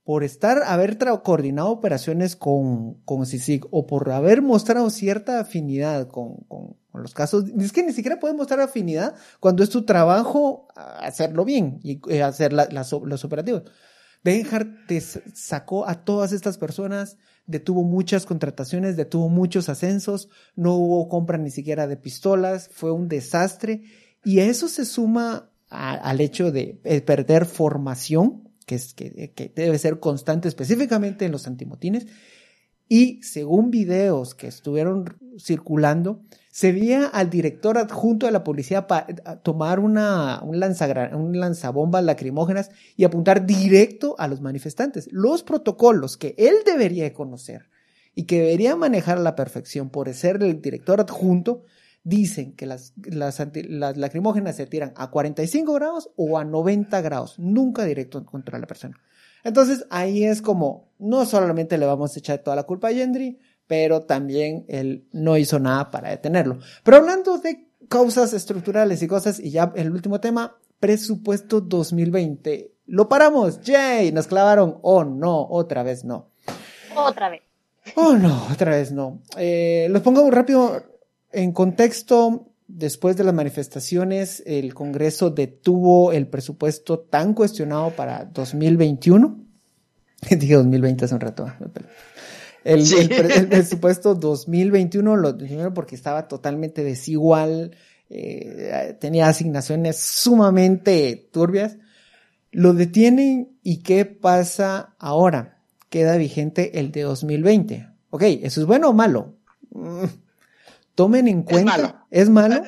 por 0.05 0.25
estar, 0.25 0.63
haber 0.65 0.97
coordinado 1.23 1.69
operaciones 1.69 2.35
con, 2.35 2.95
con 3.05 3.27
CICIG 3.27 3.67
o 3.71 3.87
por 3.87 4.11
haber 4.11 4.41
mostrado 4.41 4.89
cierta 4.89 5.41
afinidad 5.41 6.09
con, 6.09 6.37
con, 6.49 6.79
los 6.95 7.15
casos, 7.15 7.45
es 7.57 7.73
que 7.73 7.85
ni 7.85 7.93
siquiera 7.93 8.19
puedes 8.19 8.37
mostrar 8.37 8.59
afinidad 8.61 9.15
cuando 9.39 9.63
es 9.63 9.71
tu 9.71 9.85
trabajo 9.85 10.67
hacerlo 10.75 11.45
bien 11.45 11.79
y 11.85 12.01
eh, 12.09 12.23
hacer 12.23 12.53
la, 12.53 12.67
la, 12.73 12.85
los 13.05 13.25
operativos. 13.25 13.65
Benhart 14.25 14.87
te 14.87 15.01
sacó 15.01 15.87
a 15.87 16.05
todas 16.05 16.33
estas 16.33 16.59
personas, 16.59 17.19
detuvo 17.49 17.83
muchas 17.83 18.27
contrataciones, 18.27 18.97
detuvo 18.97 19.29
muchos 19.29 19.69
ascensos, 19.69 20.29
no 20.55 20.75
hubo 20.75 21.09
compra 21.09 21.39
ni 21.39 21.51
siquiera 21.51 21.89
de 21.89 21.97
pistolas, 21.97 22.71
fue 22.73 22.93
un 22.93 23.09
desastre. 23.09 23.83
Y 24.23 24.39
a 24.39 24.45
eso 24.45 24.69
se 24.69 24.85
suma 24.85 25.51
al 25.69 26.21
hecho 26.21 26.53
de 26.53 26.79
perder 27.05 27.47
formación, 27.47 28.49
que, 28.67 28.77
es, 28.77 28.95
que 28.95 29.53
debe 29.57 29.79
ser 29.79 29.99
constante 29.99 30.47
específicamente 30.47 31.25
en 31.25 31.33
los 31.33 31.47
antimotines, 31.47 32.07
Y 32.89 33.23
según 33.23 33.71
videos 33.71 34.35
que 34.35 34.47
estuvieron 34.47 35.17
circulando, 35.39 36.23
se 36.51 36.73
veía 36.73 37.07
al 37.07 37.31
director 37.31 37.79
adjunto 37.79 38.27
de 38.27 38.33
la 38.33 38.43
policía 38.43 38.87
tomar 39.43 39.79
una, 39.79 40.41
un, 40.43 40.57
un 40.57 41.39
lanzabombas 41.41 42.03
lacrimógenas 42.03 42.71
y 42.97 43.05
apuntar 43.05 43.47
directo 43.47 44.17
a 44.19 44.27
los 44.27 44.41
manifestantes. 44.41 45.09
Los 45.13 45.43
protocolos 45.43 46.17
que 46.17 46.35
él 46.39 46.55
debería 46.65 47.05
de 47.05 47.13
conocer 47.13 47.69
y 48.15 48.25
que 48.25 48.41
debería 48.41 48.75
manejar 48.75 49.19
a 49.19 49.21
la 49.23 49.37
perfección 49.37 49.91
por 49.91 50.13
ser 50.13 50.43
el 50.43 50.61
director 50.61 51.01
adjunto, 51.01 51.63
dicen 52.03 52.57
que 52.57 52.67
las, 52.67 52.95
las, 53.05 53.41
las 53.69 53.97
lacrimógenas 53.97 54.57
se 54.57 54.67
tiran 54.67 54.93
a 54.97 55.11
45 55.11 55.75
grados 55.75 56.11
o 56.17 56.39
a 56.39 56.45
90 56.45 57.01
grados, 57.03 57.39
nunca 57.39 57.85
directo 57.85 58.25
contra 58.25 58.59
la 58.59 58.67
persona. 58.67 58.99
Entonces 59.45 59.87
ahí 59.91 60.25
es 60.25 60.43
como, 60.43 60.91
no 60.99 61.25
solamente 61.27 61.79
le 61.79 61.87
vamos 61.87 62.15
a 62.15 62.19
echar 62.19 62.39
toda 62.39 62.57
la 62.57 62.65
culpa 62.65 62.89
a 62.89 62.93
Gendry, 62.93 63.39
pero 63.67 64.03
también 64.03 64.65
él 64.69 65.07
no 65.13 65.37
hizo 65.37 65.59
nada 65.59 65.91
para 65.91 66.11
detenerlo. 66.11 66.59
Pero 66.83 66.97
hablando 66.97 67.39
de 67.39 67.69
causas 67.89 68.33
estructurales 68.33 69.03
y 69.03 69.09
cosas, 69.09 69.39
y 69.41 69.51
ya 69.51 69.73
el 69.77 69.93
último 69.93 70.21
tema, 70.21 70.57
presupuesto 70.81 71.61
2020. 71.61 72.73
Lo 72.87 73.09
paramos, 73.09 73.61
Jay, 73.65 74.13
nos 74.13 74.27
clavaron, 74.27 74.79
oh 74.83 75.05
no, 75.05 75.47
otra 75.51 75.83
vez 75.83 76.05
no. 76.05 76.31
Otra 76.97 77.29
vez. 77.29 77.43
Oh 77.95 78.15
no, 78.15 78.47
otra 78.53 78.73
vez 78.73 78.93
no. 78.93 79.21
Eh, 79.37 79.87
los 79.91 80.03
pongo 80.03 80.31
rápido 80.31 80.83
en 81.33 81.53
contexto. 81.53 82.48
Después 82.69 83.17
de 83.17 83.25
las 83.25 83.33
manifestaciones, 83.35 84.43
el 84.47 84.75
Congreso 84.75 85.31
detuvo 85.31 86.13
el 86.13 86.27
presupuesto 86.29 86.99
tan 87.01 87.33
cuestionado 87.35 87.91
para 87.91 88.27
2021. 88.27 89.41
Dije 90.39 90.55
2020 90.55 91.05
hace 91.07 91.15
un 91.15 91.21
rato. 91.21 91.47
pelé. 91.73 91.89
El, 92.65 92.85
Sí. 92.85 92.97
el 92.99 93.09
pre- 93.09 93.35
el 93.37 93.49
presupuesto 93.49 94.15
2021 94.15 95.17
lo 95.17 95.33
detuvieron 95.33 95.73
porque 95.73 95.95
estaba 95.95 96.29
totalmente 96.29 96.85
desigual, 96.85 97.75
eh, 98.11 98.97
tenía 99.01 99.29
asignaciones 99.29 99.97
sumamente 99.99 101.29
turbias. 101.33 101.79
Lo 102.51 102.75
detienen 102.75 103.59
y 103.63 103.79
¿qué 103.83 104.05
pasa 104.05 104.95
ahora? 104.99 105.63
Queda 105.89 106.17
vigente 106.17 106.79
el 106.81 106.93
de 106.93 107.03
2020. 107.03 107.89
Ok, 108.11 108.23
¿eso 108.43 108.61
es 108.61 108.67
bueno 108.67 108.91
o 108.91 108.93
malo? 108.93 109.37
Mm, 109.71 110.05
Tomen 110.99 111.29
en 111.29 111.43
cuenta. 111.45 111.77
malo. 111.77 111.95
¿Es 112.11 112.29
malo? 112.29 112.61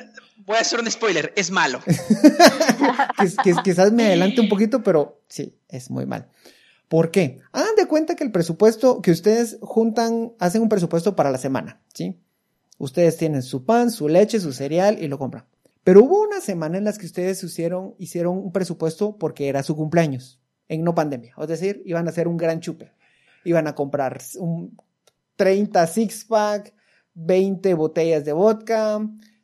Voy 0.45 0.55
a 0.55 0.61
hacer 0.61 0.79
un 0.79 0.89
spoiler, 0.89 1.33
es 1.35 1.51
malo. 1.51 1.81
Quiz- 3.17 3.35
quiz- 3.43 3.61
quizás 3.61 3.91
me 3.91 4.05
adelante 4.05 4.39
un 4.39 4.47
poquito, 4.47 4.81
pero 4.83 5.21
sí, 5.27 5.57
es 5.67 5.89
muy 5.89 6.05
mal. 6.05 6.29
¿Por 6.87 7.11
qué? 7.11 7.39
Hagan 7.51 7.75
de 7.75 7.87
cuenta 7.87 8.15
que 8.15 8.23
el 8.23 8.31
presupuesto 8.31 9.01
que 9.01 9.11
ustedes 9.11 9.57
juntan, 9.61 10.31
hacen 10.39 10.61
un 10.61 10.69
presupuesto 10.69 11.13
para 11.15 11.29
la 11.29 11.37
semana, 11.37 11.81
¿sí? 11.93 12.21
Ustedes 12.77 13.17
tienen 13.17 13.43
su 13.43 13.65
pan, 13.65 13.91
su 13.91 14.07
leche, 14.07 14.39
su 14.39 14.53
cereal 14.53 14.97
y 15.03 15.07
lo 15.09 15.19
compran. 15.19 15.45
Pero 15.83 16.01
hubo 16.03 16.21
una 16.21 16.39
semana 16.39 16.77
en 16.77 16.85
las 16.85 16.97
que 16.97 17.05
ustedes 17.07 17.43
hicieron, 17.43 17.95
hicieron 17.97 18.37
un 18.37 18.51
presupuesto 18.53 19.17
porque 19.17 19.49
era 19.49 19.61
su 19.61 19.75
cumpleaños, 19.75 20.39
en 20.69 20.83
no 20.85 20.95
pandemia. 20.95 21.33
Es 21.41 21.47
decir, 21.49 21.81
iban 21.85 22.07
a 22.07 22.11
hacer 22.11 22.27
un 22.29 22.37
gran 22.37 22.61
chupe. 22.61 22.93
Iban 23.43 23.67
a 23.67 23.75
comprar 23.75 24.21
un 24.37 24.77
30 25.35 25.85
six 25.87 26.25
pack, 26.25 26.73
20 27.13 27.73
botellas 27.73 28.23
de 28.25 28.33
vodka, 28.33 28.99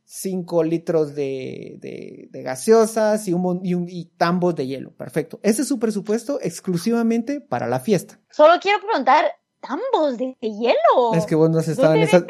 5 0.06 0.63
litros 0.63 1.15
de, 1.15 1.77
de- 1.82 2.30
de 2.32 2.41
gaseosas 2.43 3.27
y, 3.27 3.34
un, 3.34 3.60
y, 3.63 3.73
un- 3.73 3.89
y 3.89 4.06
tambos 4.17 4.56
de 4.56 4.65
hielo. 4.67 4.91
Perfecto. 4.95 5.39
Ese 5.43 5.63
es 5.63 5.67
su 5.67 5.80
presupuesto 5.80 6.39
exclusivamente 6.41 7.41
para 7.41 7.67
la 7.67 7.80
fiesta. 7.80 8.19
Solo 8.32 8.53
quiero 8.62 8.80
preguntar, 8.86 9.25
¿tambos 9.60 10.17
de, 10.17 10.38
hielo? 10.41 11.13
Es 11.13 11.25
que 11.25 11.36
vos 11.36 11.49
no 11.49 11.60
has 11.60 11.67
estado 11.67 11.93
en 11.95 12.01
¿Dónde 12.01 12.17
esa... 12.17 12.25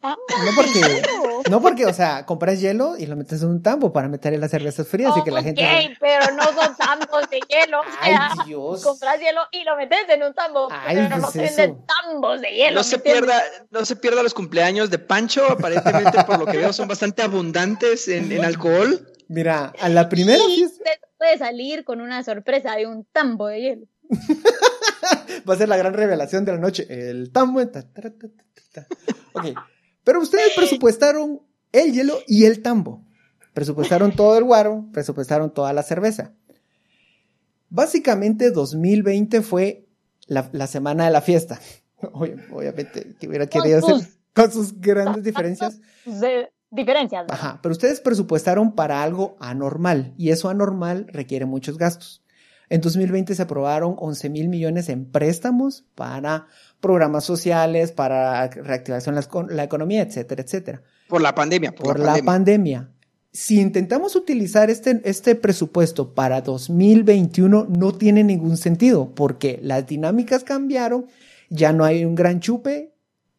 tambos 0.00 0.18
No 0.44 0.50
porque, 0.56 1.02
no 1.50 1.60
porque, 1.62 1.86
o 1.86 1.92
sea, 1.92 2.26
compras 2.26 2.60
hielo 2.60 2.96
y 2.96 3.06
lo 3.06 3.16
metes 3.16 3.42
en 3.42 3.48
un 3.48 3.62
tambo 3.62 3.92
para 3.92 4.08
meter 4.08 4.34
en 4.34 4.40
las 4.40 4.50
cervezas 4.50 4.88
frías 4.88 5.12
y 5.16 5.22
que 5.22 5.30
la 5.30 5.42
gente... 5.42 5.62
pero 6.00 6.34
no 6.34 6.44
son 6.44 6.76
tambos 6.76 7.28
de 7.30 7.40
hielo. 7.48 7.80
O 7.80 7.84
Ay, 8.00 8.12
sea, 8.12 8.30
Dios. 8.46 8.82
compras 8.82 9.20
hielo 9.20 9.40
y 9.52 9.64
lo 9.64 9.76
metes 9.76 10.08
en 10.08 10.22
un 10.22 10.34
tambo, 10.34 10.68
Ay, 10.70 10.96
pero 10.96 11.16
no 11.18 11.30
pues 11.30 11.56
tambos 11.56 12.40
de 12.40 12.50
hielo. 12.50 12.74
No 12.74 12.80
¿me 12.80 12.84
se 12.84 12.98
pierda, 12.98 13.42
no 13.70 13.84
se 13.84 13.96
pierda 13.96 14.22
los 14.22 14.34
cumpleaños 14.34 14.90
de 14.90 14.98
Pancho, 14.98 15.44
aparentemente 15.50 16.24
por 16.24 16.38
lo 16.38 16.46
que 16.46 16.58
veo 16.58 16.72
son 16.72 16.88
bastante 16.88 17.22
abundantes 17.22 18.08
en, 18.08 18.32
en 18.32 18.44
alcohol. 18.44 19.06
Mira, 19.28 19.72
a 19.78 19.88
la 19.88 20.08
primera 20.08 20.42
Y 20.48 20.64
usted 20.64 20.98
puede 21.16 21.38
salir 21.38 21.84
con 21.84 22.00
una 22.00 22.24
sorpresa 22.24 22.74
de 22.74 22.86
un 22.86 23.04
tambo 23.04 23.46
de 23.46 23.60
hielo. 23.60 23.86
va 25.48 25.54
a 25.54 25.56
ser 25.56 25.68
la 25.68 25.76
gran 25.76 25.94
revelación 25.94 26.44
de 26.44 26.52
la 26.52 26.58
noche. 26.58 26.86
El 26.88 27.30
tambo. 27.30 27.64
ta, 27.68 27.82
ta, 27.82 28.02
ta, 28.02 28.10
ta, 28.10 28.28
ta, 28.72 28.86
ta. 28.86 28.86
Ok. 29.34 29.46
Pero 30.04 30.20
ustedes 30.20 30.52
presupuestaron 30.56 31.40
el 31.72 31.92
hielo 31.92 32.18
y 32.26 32.44
el 32.44 32.62
tambo. 32.62 33.04
Presupuestaron 33.54 34.12
todo 34.14 34.38
el 34.38 34.44
guaro, 34.44 34.86
presupuestaron 34.92 35.52
toda 35.52 35.72
la 35.72 35.82
cerveza. 35.82 36.32
Básicamente 37.68 38.50
2020 38.50 39.42
fue 39.42 39.86
la, 40.26 40.48
la 40.52 40.66
semana 40.66 41.04
de 41.04 41.10
la 41.10 41.20
fiesta. 41.20 41.60
Obvia- 42.02 42.46
Obviamente, 42.52 43.14
que 43.18 43.28
hubiera 43.28 43.46
querido 43.46 43.78
hacer 43.78 44.08
con 44.34 44.50
sus 44.52 44.80
grandes 44.80 45.22
diferencias. 45.24 45.80
De 46.04 46.50
diferencias. 46.70 47.26
Ajá, 47.28 47.58
pero 47.62 47.72
ustedes 47.72 48.00
presupuestaron 48.00 48.74
para 48.74 49.02
algo 49.02 49.36
anormal 49.40 50.14
y 50.16 50.30
eso 50.30 50.48
anormal 50.48 51.06
requiere 51.12 51.44
muchos 51.44 51.76
gastos. 51.78 52.22
En 52.70 52.80
2020 52.80 53.34
se 53.34 53.42
aprobaron 53.42 53.96
11 53.98 54.30
mil 54.30 54.48
millones 54.48 54.88
en 54.88 55.04
préstamos 55.04 55.84
para 55.96 56.46
programas 56.80 57.24
sociales, 57.24 57.90
para 57.90 58.46
reactivación 58.48 59.16
de 59.16 59.54
la, 59.54 59.64
economía, 59.64 60.02
etcétera, 60.02 60.42
etcétera. 60.42 60.82
Por 61.08 61.20
la 61.20 61.34
pandemia, 61.34 61.72
por, 61.72 61.84
Por 61.84 61.98
la, 61.98 62.06
la 62.06 62.12
pandemia. 62.22 62.78
pandemia. 62.78 62.90
Si 63.32 63.60
intentamos 63.60 64.16
utilizar 64.16 64.70
este, 64.70 65.00
este 65.04 65.34
presupuesto 65.34 66.14
para 66.14 66.40
2021, 66.40 67.66
no 67.68 67.92
tiene 67.92 68.24
ningún 68.24 68.56
sentido 68.56 69.14
porque 69.14 69.58
las 69.62 69.86
dinámicas 69.86 70.44
cambiaron, 70.44 71.06
ya 71.48 71.72
no 71.72 71.84
hay 71.84 72.04
un 72.04 72.14
gran 72.14 72.38
chupe, 72.38 72.92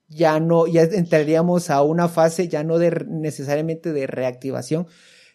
ya 0.10 0.42
no, 0.42 0.68
ya 0.68 0.84
entraríamos 0.84 1.70
a 1.70 1.82
una 1.82 2.10
fase 2.10 2.50
ya 2.50 2.64
no 2.64 2.78
de 2.78 3.06
necesariamente 3.10 3.94
de 3.94 4.08
reactivación, 4.08 4.88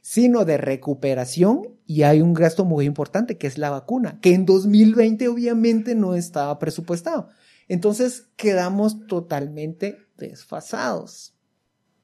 sino 0.09 0.45
de 0.45 0.57
recuperación 0.57 1.81
y 1.85 2.05
hay 2.05 2.21
un 2.21 2.33
gasto 2.33 2.65
muy 2.65 2.85
importante 2.87 3.39
que 3.39 3.49
es 3.49 3.59
la 3.59 3.71
vacuna, 3.71 4.21
que 4.23 4.35
en 4.35 4.47
2020 4.47 5.27
obviamente 5.27 5.97
no 5.97 6.15
estaba 6.15 6.61
presupuestado. 6.61 7.29
Entonces 7.67 8.29
quedamos 8.37 9.09
totalmente 9.09 9.99
desfasados. 10.17 11.35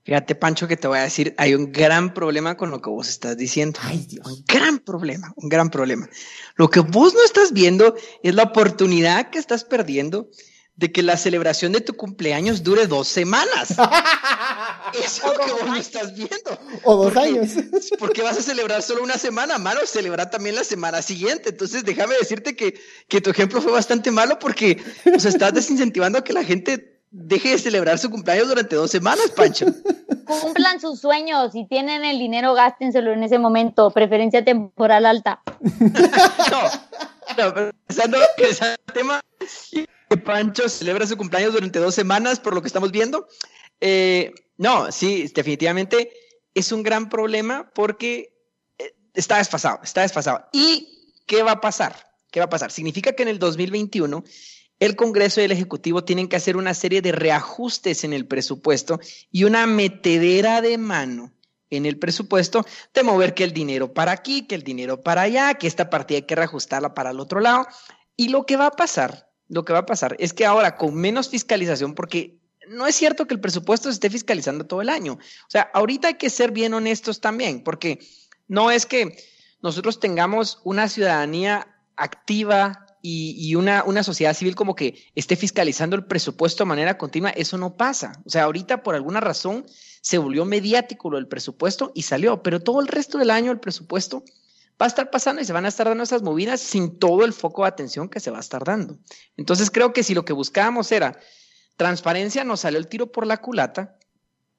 Fíjate, 0.02 0.34
Pancho, 0.34 0.66
que 0.66 0.76
te 0.76 0.88
voy 0.88 0.98
a 0.98 1.02
decir, 1.02 1.32
hay 1.38 1.54
un 1.54 1.70
gran 1.70 2.12
problema 2.12 2.56
con 2.56 2.72
lo 2.72 2.82
que 2.82 2.90
vos 2.90 3.08
estás 3.08 3.36
diciendo. 3.36 3.78
Ay, 3.84 4.04
Dios. 4.08 4.26
Un 4.26 4.44
gran 4.48 4.80
problema, 4.80 5.32
un 5.36 5.48
gran 5.48 5.70
problema. 5.70 6.08
Lo 6.56 6.70
que 6.70 6.80
vos 6.80 7.14
no 7.14 7.24
estás 7.24 7.52
viendo 7.52 7.94
es 8.24 8.34
la 8.34 8.42
oportunidad 8.42 9.30
que 9.30 9.38
estás 9.38 9.62
perdiendo 9.62 10.28
de 10.74 10.90
que 10.90 11.02
la 11.02 11.16
celebración 11.16 11.70
de 11.70 11.82
tu 11.82 11.94
cumpleaños 11.94 12.64
dure 12.64 12.88
dos 12.88 13.06
semanas. 13.06 13.76
Eso 14.94 15.32
es 15.32 15.38
lo 15.38 15.44
que 15.44 15.52
vos 15.52 15.64
no 15.66 15.76
estás 15.76 16.14
viendo. 16.14 16.58
O 16.84 16.96
dos 16.96 17.12
Porque- 17.12 17.20
años. 17.20 17.50
Porque 17.98 18.22
vas 18.22 18.38
a 18.38 18.42
celebrar 18.42 18.82
solo 18.82 19.02
una 19.02 19.18
semana, 19.18 19.58
mano, 19.58 19.80
celebrar 19.86 20.30
también 20.30 20.54
la 20.54 20.64
semana 20.64 21.02
siguiente. 21.02 21.50
Entonces, 21.50 21.84
déjame 21.84 22.14
decirte 22.16 22.56
que, 22.56 22.80
que 23.08 23.20
tu 23.20 23.30
ejemplo 23.30 23.60
fue 23.60 23.72
bastante 23.72 24.10
malo 24.10 24.38
porque 24.38 24.82
o 25.14 25.18
sea, 25.18 25.30
estás 25.30 25.52
desincentivando 25.54 26.18
a 26.18 26.24
que 26.24 26.32
la 26.32 26.44
gente 26.44 27.00
deje 27.10 27.50
de 27.50 27.58
celebrar 27.58 27.98
su 27.98 28.08
cumpleaños 28.10 28.48
durante 28.48 28.74
dos 28.76 28.90
semanas, 28.90 29.30
Pancho. 29.36 29.66
Cumplan 30.24 30.80
sus 30.80 31.00
sueños. 31.00 31.52
Si 31.52 31.66
tienen 31.66 32.04
el 32.04 32.18
dinero, 32.18 32.54
gástenselo 32.54 33.12
en 33.12 33.22
ese 33.22 33.38
momento. 33.38 33.90
Preferencia 33.90 34.44
temporal 34.44 35.06
alta. 35.06 35.42
No, 36.50 37.44
no, 37.46 37.54
pero 37.54 37.70
pensando 37.86 38.18
en 38.36 38.44
ese 38.44 38.76
tema, 38.92 39.20
que 40.08 40.16
Pancho 40.18 40.68
celebra 40.68 41.06
su 41.06 41.16
cumpleaños 41.16 41.54
durante 41.54 41.78
dos 41.78 41.94
semanas, 41.94 42.40
por 42.40 42.54
lo 42.54 42.60
que 42.60 42.66
estamos 42.66 42.90
viendo. 42.92 43.26
Eh, 43.84 44.32
no, 44.58 44.92
sí, 44.92 45.28
definitivamente 45.34 46.12
es 46.54 46.70
un 46.70 46.84
gran 46.84 47.08
problema 47.08 47.72
porque 47.74 48.32
eh, 48.78 48.94
está 49.12 49.38
desfasado, 49.38 49.80
está 49.82 50.02
desfasado. 50.02 50.46
¿Y 50.52 51.16
qué 51.26 51.42
va 51.42 51.52
a 51.52 51.60
pasar? 51.60 52.14
¿Qué 52.30 52.38
va 52.38 52.46
a 52.46 52.48
pasar? 52.48 52.70
Significa 52.70 53.12
que 53.12 53.24
en 53.24 53.28
el 53.28 53.40
2021 53.40 54.22
el 54.78 54.94
Congreso 54.94 55.40
y 55.40 55.44
el 55.44 55.50
Ejecutivo 55.50 56.04
tienen 56.04 56.28
que 56.28 56.36
hacer 56.36 56.56
una 56.56 56.74
serie 56.74 57.02
de 57.02 57.10
reajustes 57.10 58.04
en 58.04 58.12
el 58.12 58.24
presupuesto 58.24 59.00
y 59.32 59.44
una 59.44 59.66
metedera 59.66 60.60
de 60.60 60.78
mano 60.78 61.32
en 61.68 61.84
el 61.84 61.98
presupuesto 61.98 62.64
de 62.94 63.02
mover 63.02 63.34
que 63.34 63.42
el 63.42 63.52
dinero 63.52 63.92
para 63.92 64.12
aquí, 64.12 64.46
que 64.46 64.54
el 64.54 64.62
dinero 64.62 65.00
para 65.00 65.22
allá, 65.22 65.54
que 65.54 65.66
esta 65.66 65.90
partida 65.90 66.18
hay 66.18 66.26
que 66.26 66.36
reajustarla 66.36 66.94
para 66.94 67.10
el 67.10 67.18
otro 67.18 67.40
lado. 67.40 67.66
Y 68.16 68.28
lo 68.28 68.46
que 68.46 68.56
va 68.56 68.66
a 68.66 68.70
pasar, 68.72 69.28
lo 69.48 69.64
que 69.64 69.72
va 69.72 69.80
a 69.80 69.86
pasar 69.86 70.14
es 70.20 70.32
que 70.32 70.46
ahora 70.46 70.76
con 70.76 70.94
menos 70.94 71.30
fiscalización, 71.30 71.96
porque 71.96 72.41
no 72.68 72.86
es 72.86 72.94
cierto 72.94 73.26
que 73.26 73.34
el 73.34 73.40
presupuesto 73.40 73.88
se 73.88 73.94
esté 73.94 74.10
fiscalizando 74.10 74.66
todo 74.66 74.82
el 74.82 74.88
año. 74.88 75.14
O 75.14 75.50
sea, 75.50 75.70
ahorita 75.74 76.08
hay 76.08 76.14
que 76.14 76.30
ser 76.30 76.52
bien 76.52 76.74
honestos 76.74 77.20
también, 77.20 77.62
porque 77.64 77.98
no 78.48 78.70
es 78.70 78.86
que 78.86 79.16
nosotros 79.62 80.00
tengamos 80.00 80.60
una 80.64 80.88
ciudadanía 80.88 81.68
activa, 81.96 82.86
y, 83.02 83.54
una, 83.56 83.82
una 83.84 84.04
sociedad 84.04 84.34
civil 84.34 84.54
como 84.54 84.76
que 84.76 85.04
esté 85.16 85.34
fiscalizando 85.34 85.96
el 85.96 86.06
presupuesto 86.06 86.62
de 86.62 86.68
manera 86.68 86.96
continua, 86.96 87.30
eso 87.30 87.58
no 87.58 87.76
pasa. 87.76 88.12
O 88.24 88.30
sea, 88.30 88.44
ahorita 88.44 88.82
por 88.84 88.94
alguna 88.94 89.20
razón 89.20 89.66
se 90.00 90.18
volvió 90.18 90.44
mediático 90.44 91.10
lo 91.10 91.16
del 91.16 91.26
presupuesto 91.26 91.90
y 91.94 92.02
salió, 92.02 92.42
pero 92.42 92.60
todo 92.60 92.80
el 92.80 92.86
resto 92.86 93.18
del 93.18 93.30
año 93.30 93.50
el 93.50 93.58
presupuesto 93.58 94.24
va 94.80 94.86
a 94.86 94.88
estar 94.88 95.10
pasando 95.10 95.42
y 95.42 95.44
se 95.44 95.52
van 95.52 95.64
a 95.64 95.68
estar 95.68 95.88
dando 95.88 96.04
esas 96.04 96.22
movidas 96.22 96.60
sin 96.60 96.98
todo 96.98 97.24
el 97.24 97.32
foco 97.32 97.62
de 97.62 97.68
atención 97.68 98.08
que 98.08 98.20
se 98.20 98.30
va 98.30 98.38
a 98.38 98.40
estar 98.40 98.64
dando. 98.64 98.98
Entonces 99.36 99.70
creo 99.70 99.92
que 99.92 100.04
si 100.04 100.14
lo 100.14 100.24
que 100.24 100.32
buscábamos 100.32 100.92
era 100.92 101.18
transparencia, 101.82 102.44
nos 102.44 102.60
salió 102.60 102.78
el 102.78 102.86
tiro 102.86 103.10
por 103.10 103.26
la 103.26 103.38
culata, 103.38 103.96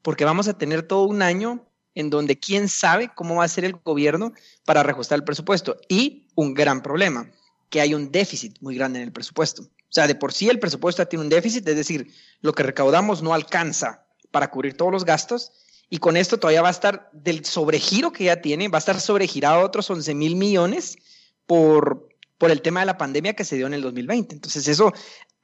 porque 0.01 0.25
vamos 0.25 0.49
a 0.49 0.57
tener 0.57 0.83
todo 0.83 1.03
un 1.03 1.21
año 1.21 1.65
en 1.95 2.09
donde 2.09 2.37
quién 2.37 2.67
sabe 2.67 3.11
cómo 3.15 3.35
va 3.35 3.45
a 3.45 3.47
ser 3.47 3.63
el 3.63 3.73
gobierno 3.73 4.33
para 4.65 4.83
reajustar 4.83 5.17
el 5.17 5.23
presupuesto. 5.23 5.77
Y 5.87 6.27
un 6.35 6.53
gran 6.53 6.83
problema, 6.83 7.31
que 7.69 7.79
hay 7.79 7.93
un 7.93 8.11
déficit 8.11 8.57
muy 8.59 8.75
grande 8.75 8.99
en 8.99 9.05
el 9.05 9.13
presupuesto. 9.13 9.63
O 9.63 9.93
sea, 9.93 10.05
de 10.05 10.15
por 10.15 10.33
sí 10.33 10.49
el 10.49 10.59
presupuesto 10.59 11.07
tiene 11.07 11.23
un 11.23 11.29
déficit, 11.29 11.65
es 11.65 11.75
decir, 11.77 12.13
lo 12.41 12.53
que 12.53 12.63
recaudamos 12.63 13.21
no 13.21 13.33
alcanza 13.33 14.05
para 14.31 14.49
cubrir 14.49 14.75
todos 14.75 14.91
los 14.91 15.05
gastos 15.05 15.53
y 15.89 15.99
con 15.99 16.17
esto 16.17 16.39
todavía 16.39 16.61
va 16.61 16.67
a 16.67 16.71
estar 16.71 17.09
del 17.13 17.45
sobregiro 17.45 18.11
que 18.11 18.25
ya 18.25 18.41
tiene, 18.41 18.67
va 18.67 18.79
a 18.79 18.85
estar 18.85 18.99
sobregirado 18.99 19.61
otros 19.61 19.89
11 19.89 20.13
mil 20.15 20.35
millones 20.35 20.97
por, 21.45 22.09
por 22.37 22.51
el 22.51 22.61
tema 22.61 22.81
de 22.81 22.85
la 22.87 22.97
pandemia 22.97 23.33
que 23.33 23.45
se 23.45 23.55
dio 23.55 23.67
en 23.67 23.73
el 23.73 23.81
2020. 23.81 24.35
Entonces 24.35 24.67
eso 24.67 24.93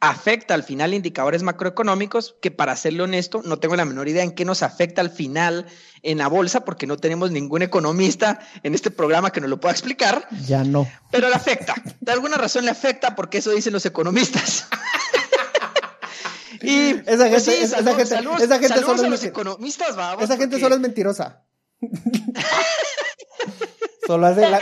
afecta 0.02 0.54
al 0.54 0.64
final 0.64 0.94
indicadores 0.94 1.44
macroeconómicos 1.44 2.36
que 2.42 2.52
para 2.52 2.76
serle 2.78 3.04
honesto 3.04 3.42
no 3.44 3.60
tengo 3.60 3.76
la 3.76 3.84
menor 3.84 4.08
idea 4.08 4.24
en 4.24 4.32
qué 4.32 4.46
nos 4.46 4.64
afecta 4.64 5.02
al 5.02 5.10
final 5.10 5.66
en 6.04 6.20
la 6.20 6.28
bolsa 6.28 6.64
porque 6.64 6.88
no 6.88 6.96
tenemos 6.98 7.32
ningún 7.32 7.64
economista 7.64 8.40
en 8.64 8.76
este 8.76 8.92
programa 8.92 9.32
que 9.32 9.42
nos 9.42 9.50
lo 9.50 9.60
pueda 9.60 9.74
explicar. 9.74 10.28
Ya 10.46 10.64
no. 10.64 10.88
Pero 11.12 11.28
le 11.30 11.36
afecta. 11.36 11.74
De 12.00 12.12
alguna 12.14 12.38
razón 12.38 12.64
le 12.66 12.72
afecta 12.72 13.16
porque 13.16 13.40
eso 13.40 13.52
dicen 13.52 13.74
los 13.74 13.86
economistas. 13.86 14.68
Y 16.62 16.90
Esa 16.90 17.04
pues 17.06 17.20
gente- 17.20 17.40
sí, 17.40 17.52
esa 17.64 17.78
gente- 17.84 18.06
saludos- 18.06 18.42
esa 18.42 18.60
gente 18.60 18.80
solo 18.82 19.02
a 19.02 19.06
es 19.06 19.10
los 19.12 19.24
economistas, 19.24 19.96
vamos, 19.96 20.22
Esa 20.26 20.34
gente 20.36 20.58
porque- 20.58 20.62
solo 20.64 20.76
es 20.76 20.82
mentirosa. 20.82 21.46
solo 24.06 24.28
hace 24.28 24.42
la... 24.42 24.60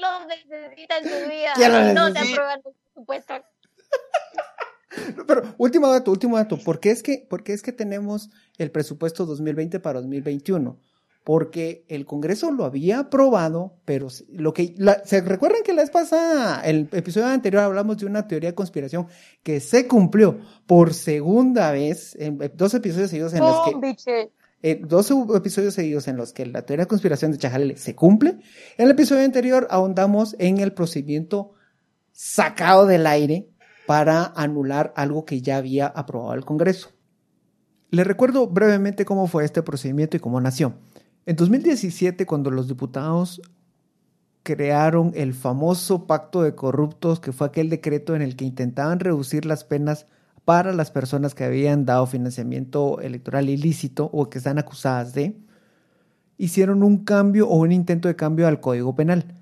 Desgraciados. 0.00 0.26
¿Quién 0.26 0.62
los 0.62 0.62
necesita 0.62 0.98
en 0.98 1.04
su 1.04 1.30
vida? 1.30 1.52
¿Quién 1.54 1.72
los 1.72 1.94
no 1.94 2.12
te 2.12 2.18
aprueban 2.18 2.60
los 2.64 2.74
presupuestos. 2.94 3.40
Pero 5.26 5.54
último 5.58 5.88
dato, 5.88 6.10
último 6.10 6.36
dato. 6.36 6.58
¿Por 6.58 6.80
qué 6.80 6.90
es 6.90 7.02
que, 7.02 7.26
por 7.28 7.42
qué 7.44 7.52
es 7.52 7.62
que 7.62 7.72
tenemos 7.72 8.30
el 8.58 8.70
presupuesto 8.70 9.24
2020 9.26 9.78
para 9.80 10.00
2021? 10.00 10.78
Porque 11.22 11.84
el 11.88 12.06
Congreso 12.06 12.50
lo 12.50 12.64
había 12.64 12.98
aprobado, 13.00 13.76
pero 13.84 14.08
lo 14.30 14.54
que 14.54 14.74
la- 14.78 15.04
se 15.04 15.20
recuerdan 15.20 15.62
que 15.62 15.74
la 15.74 15.82
vez 15.82 15.90
pasada, 15.90 16.62
el 16.62 16.88
episodio 16.92 17.26
anterior 17.26 17.62
hablamos 17.62 17.98
de 17.98 18.06
una 18.06 18.26
teoría 18.26 18.50
de 18.50 18.54
conspiración 18.54 19.06
que 19.42 19.60
se 19.60 19.86
cumplió 19.86 20.40
por 20.66 20.94
segunda 20.94 21.70
vez 21.72 22.16
en 22.18 22.38
dos 22.54 22.72
episodios 22.74 23.10
seguidos 23.10 23.34
en 23.34 23.40
los 23.40 23.68
que. 23.94 24.30
Eh, 24.62 24.80
dos 24.84 25.10
episodios 25.34 25.74
seguidos 25.74 26.06
en 26.08 26.16
los 26.16 26.32
que 26.32 26.44
la 26.44 26.62
teoría 26.62 26.84
de 26.84 26.88
conspiración 26.88 27.32
de 27.32 27.38
Chajalele 27.38 27.76
se 27.76 27.94
cumple. 27.94 28.38
En 28.76 28.84
el 28.84 28.90
episodio 28.90 29.24
anterior 29.24 29.66
ahondamos 29.70 30.36
en 30.38 30.58
el 30.58 30.72
procedimiento 30.72 31.52
sacado 32.12 32.86
del 32.86 33.06
aire 33.06 33.48
para 33.86 34.32
anular 34.36 34.92
algo 34.96 35.24
que 35.24 35.40
ya 35.40 35.56
había 35.56 35.86
aprobado 35.86 36.34
el 36.34 36.44
Congreso. 36.44 36.90
Les 37.90 38.06
recuerdo 38.06 38.46
brevemente 38.46 39.04
cómo 39.04 39.26
fue 39.26 39.44
este 39.44 39.62
procedimiento 39.62 40.16
y 40.16 40.20
cómo 40.20 40.40
nació. 40.40 40.74
En 41.26 41.36
2017, 41.36 42.26
cuando 42.26 42.50
los 42.50 42.68
diputados 42.68 43.40
crearon 44.42 45.12
el 45.14 45.34
famoso 45.34 46.06
pacto 46.06 46.42
de 46.42 46.54
corruptos, 46.54 47.18
que 47.18 47.32
fue 47.32 47.46
aquel 47.46 47.68
decreto 47.68 48.14
en 48.14 48.22
el 48.22 48.36
que 48.36 48.44
intentaban 48.44 49.00
reducir 49.00 49.44
las 49.44 49.64
penas 49.64 50.06
para 50.44 50.72
las 50.72 50.90
personas 50.90 51.34
que 51.34 51.44
habían 51.44 51.84
dado 51.84 52.06
financiamiento 52.06 53.00
electoral 53.00 53.48
ilícito 53.48 54.10
o 54.12 54.30
que 54.30 54.38
están 54.38 54.58
acusadas 54.58 55.14
de, 55.14 55.36
hicieron 56.38 56.82
un 56.82 57.04
cambio 57.04 57.48
o 57.48 57.56
un 57.56 57.72
intento 57.72 58.08
de 58.08 58.16
cambio 58.16 58.46
al 58.46 58.60
Código 58.60 58.94
Penal. 58.94 59.36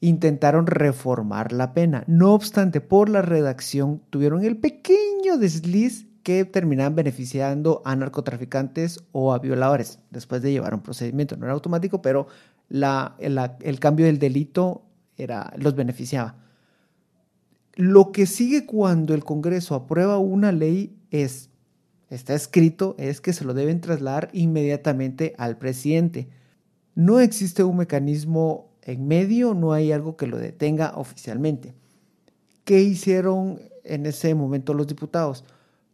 Intentaron 0.00 0.66
reformar 0.66 1.52
la 1.52 1.74
pena. 1.74 2.04
No 2.06 2.32
obstante, 2.32 2.80
por 2.80 3.08
la 3.08 3.20
redacción 3.20 4.00
tuvieron 4.10 4.44
el 4.44 4.56
pequeño 4.56 5.36
desliz 5.38 6.06
que 6.22 6.44
terminaban 6.44 6.94
beneficiando 6.94 7.82
a 7.84 7.96
narcotraficantes 7.96 9.04
o 9.12 9.32
a 9.32 9.38
violadores 9.38 9.98
después 10.10 10.40
de 10.42 10.52
llevar 10.52 10.74
un 10.74 10.80
procedimiento. 10.80 11.36
No 11.36 11.46
era 11.46 11.54
automático, 11.54 12.00
pero 12.00 12.28
el 12.70 13.80
cambio 13.80 14.06
del 14.06 14.18
delito 14.18 14.82
era, 15.16 15.52
los 15.56 15.74
beneficiaba. 15.74 16.36
Lo 17.80 18.12
que 18.12 18.26
sigue 18.26 18.66
cuando 18.66 19.14
el 19.14 19.24
Congreso 19.24 19.74
aprueba 19.74 20.18
una 20.18 20.52
ley 20.52 20.98
es, 21.10 21.48
está 22.10 22.34
escrito, 22.34 22.94
es 22.98 23.22
que 23.22 23.32
se 23.32 23.46
lo 23.46 23.54
deben 23.54 23.80
trasladar 23.80 24.28
inmediatamente 24.34 25.34
al 25.38 25.56
presidente. 25.56 26.28
No 26.94 27.20
existe 27.20 27.62
un 27.62 27.78
mecanismo 27.78 28.70
en 28.82 29.08
medio, 29.08 29.54
no 29.54 29.72
hay 29.72 29.92
algo 29.92 30.18
que 30.18 30.26
lo 30.26 30.36
detenga 30.36 30.92
oficialmente. 30.94 31.72
¿Qué 32.64 32.82
hicieron 32.82 33.58
en 33.82 34.04
ese 34.04 34.34
momento 34.34 34.74
los 34.74 34.86
diputados? 34.86 35.46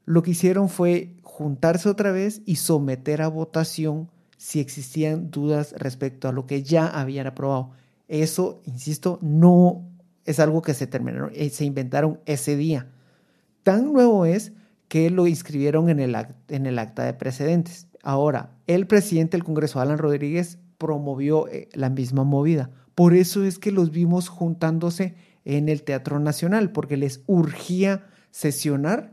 Lo 0.07 0.25
que 0.25 0.33
hicieron 0.33 0.69
fue 0.69 1.15
juntarse 1.23 1.89
otra 1.89 2.11
vez 2.11 2.43
y 2.47 2.57
someter 2.57 3.23
a 3.23 3.29
votación 3.29 4.11
si 4.37 4.59
existían 4.59 5.31
dudas 5.31 5.73
respecto 5.79 6.27
a 6.27 6.33
lo 6.33 6.47
que 6.47 6.65
ya 6.65 6.89
habían 6.89 7.29
aprobado. 7.29 7.71
Eso, 8.09 8.61
insisto, 8.65 9.21
no 9.23 9.96
es 10.27 10.39
algo 10.41 10.61
que 10.61 10.75
se 10.75 10.87
terminaron, 10.87 11.31
eh, 11.35 11.49
se 11.49 11.65
inventaron 11.65 12.21
ese 12.27 12.57
día. 12.57 12.89
Tan 13.63 13.93
nuevo 13.93 14.27
es 14.27 14.53
que 14.89 15.11
lo 15.11 15.27
inscribieron 15.27 15.89
en 15.89 15.99
el, 15.99 16.15
act- 16.15 16.35
en 16.49 16.67
el 16.67 16.79
acta 16.79 17.05
de 17.05 17.15
precedentes. 17.15 17.89
Ahora, 18.03 18.51
el 18.67 18.87
presidente 18.87 19.37
del 19.37 19.45
Congreso, 19.45 19.81
Alan 19.81 19.99
Rodríguez, 19.99 20.59
promovió 20.79 21.49
eh, 21.49 21.69
la 21.73 21.91
misma 21.91 22.23
movida. 22.23 22.71
Por 22.95 23.15
eso 23.15 23.45
es 23.45 23.59
que 23.59 23.73
los 23.73 23.91
vimos 23.91 24.29
juntándose 24.29 25.15
en 25.45 25.69
el 25.69 25.83
Teatro 25.83 26.21
Nacional, 26.21 26.71
porque 26.71 26.97
les 26.97 27.23
urgía 27.27 28.05
sesionar 28.31 29.13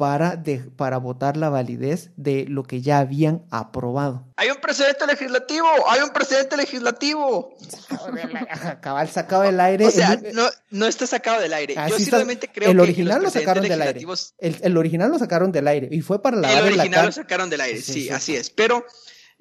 para, 0.00 0.34
de- 0.36 0.60
para 0.60 0.96
votar 0.96 1.36
la 1.36 1.50
validez 1.50 2.08
de 2.16 2.46
lo 2.48 2.62
que 2.62 2.80
ya 2.80 3.00
habían 3.00 3.44
aprobado. 3.50 4.26
Hay 4.36 4.48
un 4.48 4.56
precedente 4.56 5.06
legislativo, 5.06 5.66
hay 5.86 6.00
un 6.00 6.08
precedente 6.08 6.56
legislativo. 6.56 7.54
Cabal 8.80 9.10
sacaba 9.10 9.46
el 9.46 9.60
aire. 9.60 9.86
O 9.86 9.90
sea, 9.90 10.14
el- 10.14 10.34
no, 10.34 10.44
no 10.70 10.86
está 10.86 11.06
sacado 11.06 11.42
del 11.42 11.52
aire. 11.52 11.74
Así 11.76 11.90
Yo 11.90 11.96
sí 11.98 12.04
está- 12.04 12.24
creo 12.50 12.70
el 12.70 12.76
que 12.78 12.82
original 12.82 13.22
los 13.22 13.34
lo 13.34 13.40
sacaron 13.40 13.62
del 13.68 13.82
aire. 13.82 14.00
El, 14.38 14.56
el 14.62 14.76
original 14.78 15.10
lo 15.10 15.18
sacaron 15.18 15.52
del 15.52 15.68
aire 15.68 15.88
y 15.90 16.00
fue 16.00 16.22
para 16.22 16.36
El 16.36 16.42
la 16.44 16.62
original 16.62 16.90
cara. 16.90 17.04
lo 17.04 17.12
sacaron 17.12 17.50
del 17.50 17.60
aire, 17.60 17.82
Sí, 17.82 17.92
sí, 17.92 18.02
sí. 18.04 18.10
así 18.10 18.36
es. 18.36 18.48
Pero 18.48 18.86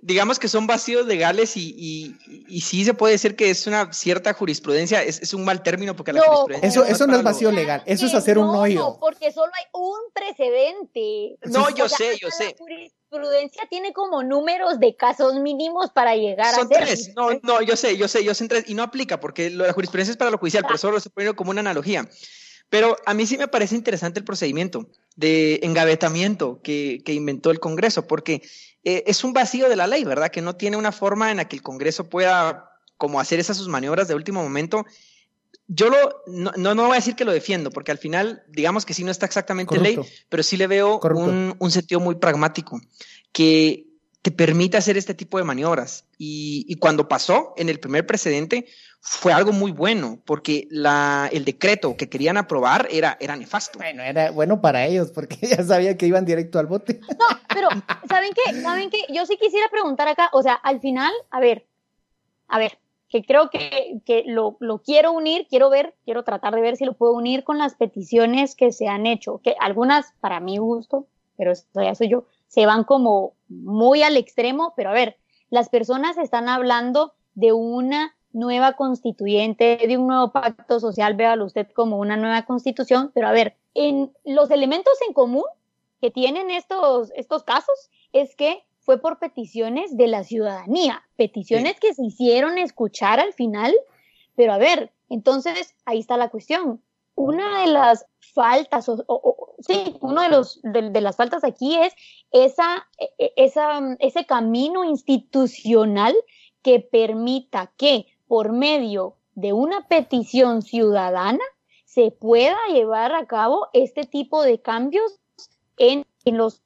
digamos 0.01 0.39
que 0.39 0.47
son 0.47 0.65
vacíos 0.65 1.05
legales 1.05 1.57
y, 1.57 1.75
y, 1.77 2.15
y 2.47 2.61
sí 2.61 2.85
se 2.85 2.93
puede 2.93 3.13
decir 3.13 3.35
que 3.35 3.49
es 3.49 3.67
una 3.67 3.91
cierta 3.91 4.33
jurisprudencia, 4.33 5.03
es, 5.03 5.21
es 5.21 5.33
un 5.33 5.43
mal 5.43 5.61
término 5.61 5.95
porque 5.95 6.13
la 6.13 6.19
No, 6.19 6.25
jurisprudencia 6.25 6.67
Eso, 6.69 6.85
eso 6.85 7.05
no 7.07 7.13
es 7.13 7.19
lo- 7.19 7.23
vacío 7.25 7.51
legal, 7.51 7.83
eso 7.85 8.05
es 8.05 8.13
hacer 8.13 8.37
un 8.37 8.47
no, 8.47 8.61
hoyo. 8.61 8.97
porque 8.99 9.31
solo 9.31 9.51
hay 9.57 9.65
un 9.73 9.99
precedente. 10.13 11.37
No, 11.51 11.65
O 11.65 11.69
yo 11.69 11.87
sea, 11.89 11.97
sé, 11.97 12.17
yo 12.21 12.29
sé. 12.31 12.45
La 12.45 12.57
jurisprudencia 12.57 13.63
tiene 13.69 13.91
como 13.93 14.23
números 14.23 14.79
de 14.79 14.95
casos 14.95 15.35
mínimos 15.35 15.89
para 15.91 16.15
llegar 16.15 16.53
Son 16.55 16.65
a 16.65 16.69
ser. 16.69 16.77
tres, 16.85 17.11
no, 17.15 17.29
no, 17.43 17.61
yo 17.61 17.75
sé, 17.75 17.97
yo 17.97 18.07
sé, 18.07 18.23
yo 18.23 18.33
sé 18.33 18.43
en 18.45 18.47
tres, 18.49 18.63
y 18.67 18.73
no 18.75 18.83
aplica 18.83 19.19
porque 19.19 19.49
lo- 19.49 19.65
la 19.65 19.73
jurisprudencia 19.73 20.11
es 20.11 20.17
para 20.17 20.31
lo 20.31 20.37
judicial, 20.37 20.63
pero 20.65 20.77
solo 20.77 20.99
se 20.99 21.09
pone 21.09 21.33
como 21.33 21.51
una 21.51 21.59
analogía. 21.61 22.07
Pero 22.69 22.97
a 23.05 23.13
mí 23.13 23.25
sí 23.25 23.37
me 23.37 23.47
parece 23.47 23.75
interesante 23.75 24.19
el 24.19 24.25
procedimiento 24.25 24.89
de 25.15 25.59
engavetamiento 25.63 26.61
que, 26.61 27.01
que 27.03 27.13
inventó 27.13 27.51
el 27.51 27.59
Congreso, 27.59 28.07
porque 28.07 28.41
eh, 28.83 29.03
es 29.07 29.23
un 29.23 29.33
vacío 29.33 29.69
de 29.69 29.75
la 29.75 29.87
ley, 29.87 30.03
¿verdad? 30.03 30.29
Que 30.29 30.41
no 30.41 30.55
tiene 30.55 30.77
una 30.77 30.91
forma 30.91 31.31
en 31.31 31.37
la 31.37 31.47
que 31.47 31.55
el 31.55 31.63
Congreso 31.63 32.09
pueda 32.09 32.71
como 32.97 33.19
hacer 33.19 33.39
esas 33.39 33.57
sus 33.57 33.67
maniobras 33.67 34.07
de 34.07 34.15
último 34.15 34.43
momento. 34.43 34.85
Yo 35.67 35.89
lo, 35.89 36.23
no, 36.27 36.51
no, 36.57 36.75
no 36.75 36.83
voy 36.83 36.93
a 36.93 36.95
decir 36.95 37.15
que 37.15 37.25
lo 37.25 37.31
defiendo, 37.31 37.71
porque 37.71 37.91
al 37.91 37.97
final, 37.97 38.43
digamos 38.49 38.85
que 38.85 38.93
sí 38.93 39.03
no 39.03 39.11
está 39.11 39.25
exactamente 39.25 39.75
en 39.75 39.83
ley, 39.83 39.95
Corrupto. 39.95 40.15
pero 40.29 40.43
sí 40.43 40.57
le 40.57 40.67
veo 40.67 40.99
Corrupto. 40.99 41.29
un, 41.29 41.55
un 41.57 41.71
sentido 41.71 41.99
muy 41.99 42.15
pragmático 42.15 42.79
que 43.31 43.87
te 44.21 44.31
permite 44.31 44.77
hacer 44.77 44.97
este 44.97 45.13
tipo 45.13 45.37
de 45.37 45.43
maniobras. 45.43 46.05
Y, 46.17 46.65
y 46.67 46.75
cuando 46.75 47.07
pasó 47.07 47.53
en 47.55 47.69
el 47.69 47.79
primer 47.79 48.05
precedente, 48.05 48.65
fue 49.01 49.31
algo 49.31 49.53
muy 49.53 49.71
bueno, 49.71 50.19
porque 50.25 50.67
la, 50.69 51.29
el 51.31 51.45
decreto 51.45 51.95
que 51.95 52.09
querían 52.09 52.37
aprobar 52.37 52.87
era, 52.91 53.17
era 53.19 53.35
nefasto. 53.35 53.79
Bueno, 53.79 54.03
era 54.03 54.31
bueno 54.31 54.61
para 54.61 54.85
ellos 54.85 55.11
porque 55.11 55.37
ya 55.41 55.63
sabía 55.63 55.97
que 55.97 56.05
iban 56.07 56.25
directo 56.25 56.59
al 56.59 56.67
bote. 56.67 56.99
No, 57.01 57.25
pero 57.53 57.69
¿saben 58.07 58.31
qué? 58.33 58.61
¿Saben 58.61 58.89
qué? 58.89 59.05
Yo 59.09 59.25
sí 59.25 59.37
quisiera 59.37 59.67
preguntar 59.69 60.07
acá, 60.07 60.29
o 60.33 60.41
sea, 60.43 60.53
al 60.53 60.81
final, 60.81 61.11
a 61.31 61.39
ver, 61.39 61.65
a 62.47 62.59
ver, 62.59 62.77
que 63.07 63.23
creo 63.23 63.49
que, 63.49 64.01
que 64.05 64.23
lo, 64.27 64.57
lo 64.59 64.81
quiero 64.81 65.13
unir, 65.13 65.47
quiero 65.49 65.69
ver, 65.69 65.95
quiero 66.03 66.23
tratar 66.23 66.53
de 66.53 66.61
ver 66.61 66.75
si 66.75 66.85
lo 66.85 66.93
puedo 66.93 67.13
unir 67.13 67.43
con 67.43 67.57
las 67.57 67.75
peticiones 67.75 68.55
que 68.55 68.71
se 68.71 68.87
han 68.87 69.07
hecho, 69.07 69.39
que 69.43 69.55
algunas 69.59 70.13
para 70.19 70.39
mi 70.39 70.57
gusto, 70.57 71.07
pero 71.37 71.53
eso 71.53 71.65
ya 71.75 71.95
soy 71.95 72.09
yo, 72.09 72.25
se 72.47 72.65
van 72.65 72.83
como 72.83 73.33
muy 73.47 74.03
al 74.03 74.17
extremo, 74.17 74.73
pero 74.75 74.89
a 74.89 74.93
ver, 74.93 75.17
las 75.49 75.69
personas 75.69 76.17
están 76.17 76.49
hablando 76.49 77.13
de 77.33 77.53
una 77.53 78.15
nueva 78.31 78.73
constituyente, 78.73 79.77
de 79.87 79.97
un 79.97 80.07
nuevo 80.07 80.31
pacto 80.31 80.79
social, 80.79 81.15
véalo 81.15 81.45
usted 81.45 81.67
como 81.73 81.97
una 81.97 82.15
nueva 82.17 82.43
constitución, 82.45 83.11
pero 83.13 83.27
a 83.27 83.31
ver, 83.31 83.55
en 83.73 84.11
los 84.23 84.51
elementos 84.51 84.93
en 85.07 85.13
común 85.13 85.45
que 86.01 86.11
tienen 86.11 86.49
estos, 86.51 87.11
estos 87.15 87.43
casos 87.43 87.89
es 88.13 88.35
que 88.35 88.63
fue 88.79 88.99
por 88.99 89.19
peticiones 89.19 89.95
de 89.97 90.07
la 90.07 90.23
ciudadanía, 90.23 91.03
peticiones 91.15 91.79
que 91.79 91.93
se 91.93 92.05
hicieron 92.05 92.57
escuchar 92.57 93.19
al 93.19 93.33
final, 93.33 93.73
pero 94.35 94.53
a 94.53 94.57
ver, 94.57 94.91
entonces 95.09 95.75
ahí 95.85 95.99
está 95.99 96.17
la 96.17 96.29
cuestión. 96.29 96.81
Una 97.15 97.61
de 97.61 97.67
las 97.67 98.05
faltas, 98.33 98.87
o, 98.87 98.93
o- 98.93 99.03
o- 99.15 99.55
sí, 99.59 99.97
uno 99.99 100.21
de 100.21 100.29
los 100.29 100.61
de, 100.63 100.89
de 100.89 101.01
las 101.01 101.17
faltas 101.17 101.43
aquí 101.43 101.75
es 101.75 101.93
esa, 102.31 102.87
e- 102.97 103.09
e- 103.17 103.33
esa, 103.35 103.81
ese 103.99 104.25
camino 104.25 104.85
institucional 104.85 106.15
que 106.61 106.79
permita 106.79 107.71
que 107.77 108.05
por 108.29 108.53
medio 108.53 109.15
de 109.33 109.53
una 109.53 109.87
petición 109.87 110.61
ciudadana 110.61 111.43
se 111.83 112.11
pueda 112.11 112.55
llevar 112.71 113.11
a 113.13 113.25
cabo 113.25 113.67
este 113.73 114.03
tipo 114.03 114.43
de 114.43 114.61
cambios 114.61 115.19
en, 115.77 116.05
en 116.25 116.37
los 116.37 116.61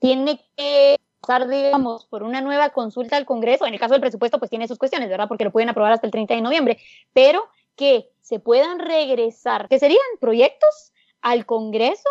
tiene 0.00 0.44
que 0.56 0.98
pasar, 1.20 1.46
digamos, 1.48 2.06
por 2.06 2.24
una 2.24 2.40
nueva 2.40 2.70
consulta 2.70 3.16
al 3.16 3.24
Congreso. 3.24 3.66
En 3.66 3.74
el 3.74 3.80
caso 3.80 3.94
del 3.94 4.00
presupuesto, 4.00 4.40
pues 4.40 4.50
tiene 4.50 4.66
sus 4.66 4.78
cuestiones, 4.78 5.08
¿verdad? 5.08 5.28
Porque 5.28 5.44
lo 5.44 5.52
pueden 5.52 5.68
aprobar 5.68 5.92
hasta 5.92 6.08
el 6.08 6.10
30 6.10 6.34
de 6.34 6.40
noviembre, 6.40 6.78
pero 7.12 7.44
que 7.76 8.10
se 8.20 8.40
puedan 8.40 8.80
regresar, 8.80 9.68
que 9.68 9.78
serían 9.78 10.00
proyectos 10.20 10.92
al 11.22 11.46
Congreso 11.46 12.08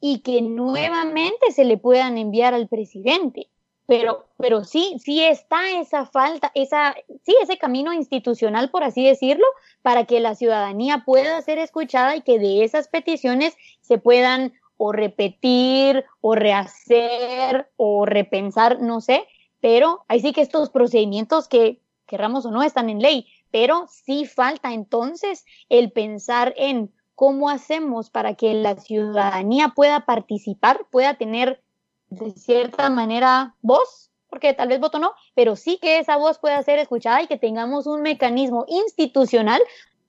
y 0.00 0.20
que 0.20 0.40
nuevamente 0.40 1.52
se 1.52 1.64
le 1.64 1.76
puedan 1.76 2.16
enviar 2.16 2.54
al 2.54 2.66
presidente. 2.66 3.50
Pero, 3.88 4.26
pero 4.36 4.64
sí, 4.64 4.98
sí 5.02 5.24
está 5.24 5.70
esa 5.80 6.04
falta, 6.04 6.52
esa, 6.54 6.94
sí, 7.24 7.34
ese 7.42 7.56
camino 7.56 7.94
institucional, 7.94 8.70
por 8.70 8.84
así 8.84 9.02
decirlo, 9.02 9.46
para 9.80 10.04
que 10.04 10.20
la 10.20 10.34
ciudadanía 10.34 11.04
pueda 11.06 11.40
ser 11.40 11.56
escuchada 11.56 12.14
y 12.14 12.20
que 12.20 12.38
de 12.38 12.64
esas 12.64 12.88
peticiones 12.88 13.56
se 13.80 13.96
puedan 13.96 14.52
o 14.76 14.92
repetir 14.92 16.04
o 16.20 16.34
rehacer 16.34 17.70
o 17.78 18.04
repensar, 18.04 18.82
no 18.82 19.00
sé, 19.00 19.26
pero 19.58 20.04
ahí 20.08 20.20
sí 20.20 20.34
que 20.34 20.42
estos 20.42 20.68
procedimientos 20.68 21.48
que 21.48 21.80
querramos 22.04 22.44
o 22.44 22.50
no 22.50 22.62
están 22.62 22.90
en 22.90 22.98
ley, 22.98 23.26
pero 23.50 23.86
sí 23.88 24.26
falta 24.26 24.74
entonces 24.74 25.46
el 25.70 25.92
pensar 25.92 26.52
en 26.58 26.92
cómo 27.14 27.48
hacemos 27.48 28.10
para 28.10 28.34
que 28.34 28.52
la 28.52 28.76
ciudadanía 28.76 29.72
pueda 29.74 30.04
participar, 30.04 30.86
pueda 30.90 31.14
tener 31.14 31.62
de 32.10 32.30
cierta 32.32 32.88
manera 32.90 33.54
voz, 33.62 34.10
porque 34.30 34.52
tal 34.54 34.68
vez 34.68 34.80
voto 34.80 34.98
no, 34.98 35.12
pero 35.34 35.56
sí 35.56 35.78
que 35.80 35.98
esa 35.98 36.16
voz 36.16 36.38
pueda 36.38 36.62
ser 36.62 36.78
escuchada 36.78 37.22
y 37.22 37.26
que 37.26 37.38
tengamos 37.38 37.86
un 37.86 38.02
mecanismo 38.02 38.64
institucional. 38.68 39.60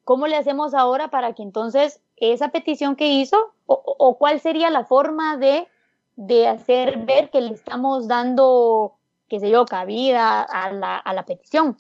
¿Cómo 0.04 0.28
le 0.28 0.36
hacemos 0.38 0.74
ahora 0.74 1.10
para 1.10 1.34
que 1.34 1.44
entonces 1.44 2.02
esa 2.18 2.50
petición 2.50 2.96
que 2.96 3.08
hizo, 3.08 3.38
o, 3.66 3.82
o- 3.98 4.18
cuál 4.18 4.40
sería 4.42 4.70
la 4.70 4.86
forma 4.86 5.38
de, 5.38 5.68
de 6.16 6.48
hacer 6.48 6.98
ver 7.06 7.30
que 7.30 7.42
le 7.42 7.54
estamos 7.54 8.08
dando, 8.08 8.96
qué 9.30 9.40
sé 9.40 9.50
yo, 9.50 9.66
cabida 9.66 10.42
a 10.42 10.72
la, 10.72 10.98
a 10.98 11.14
la 11.14 11.26
petición? 11.26 11.78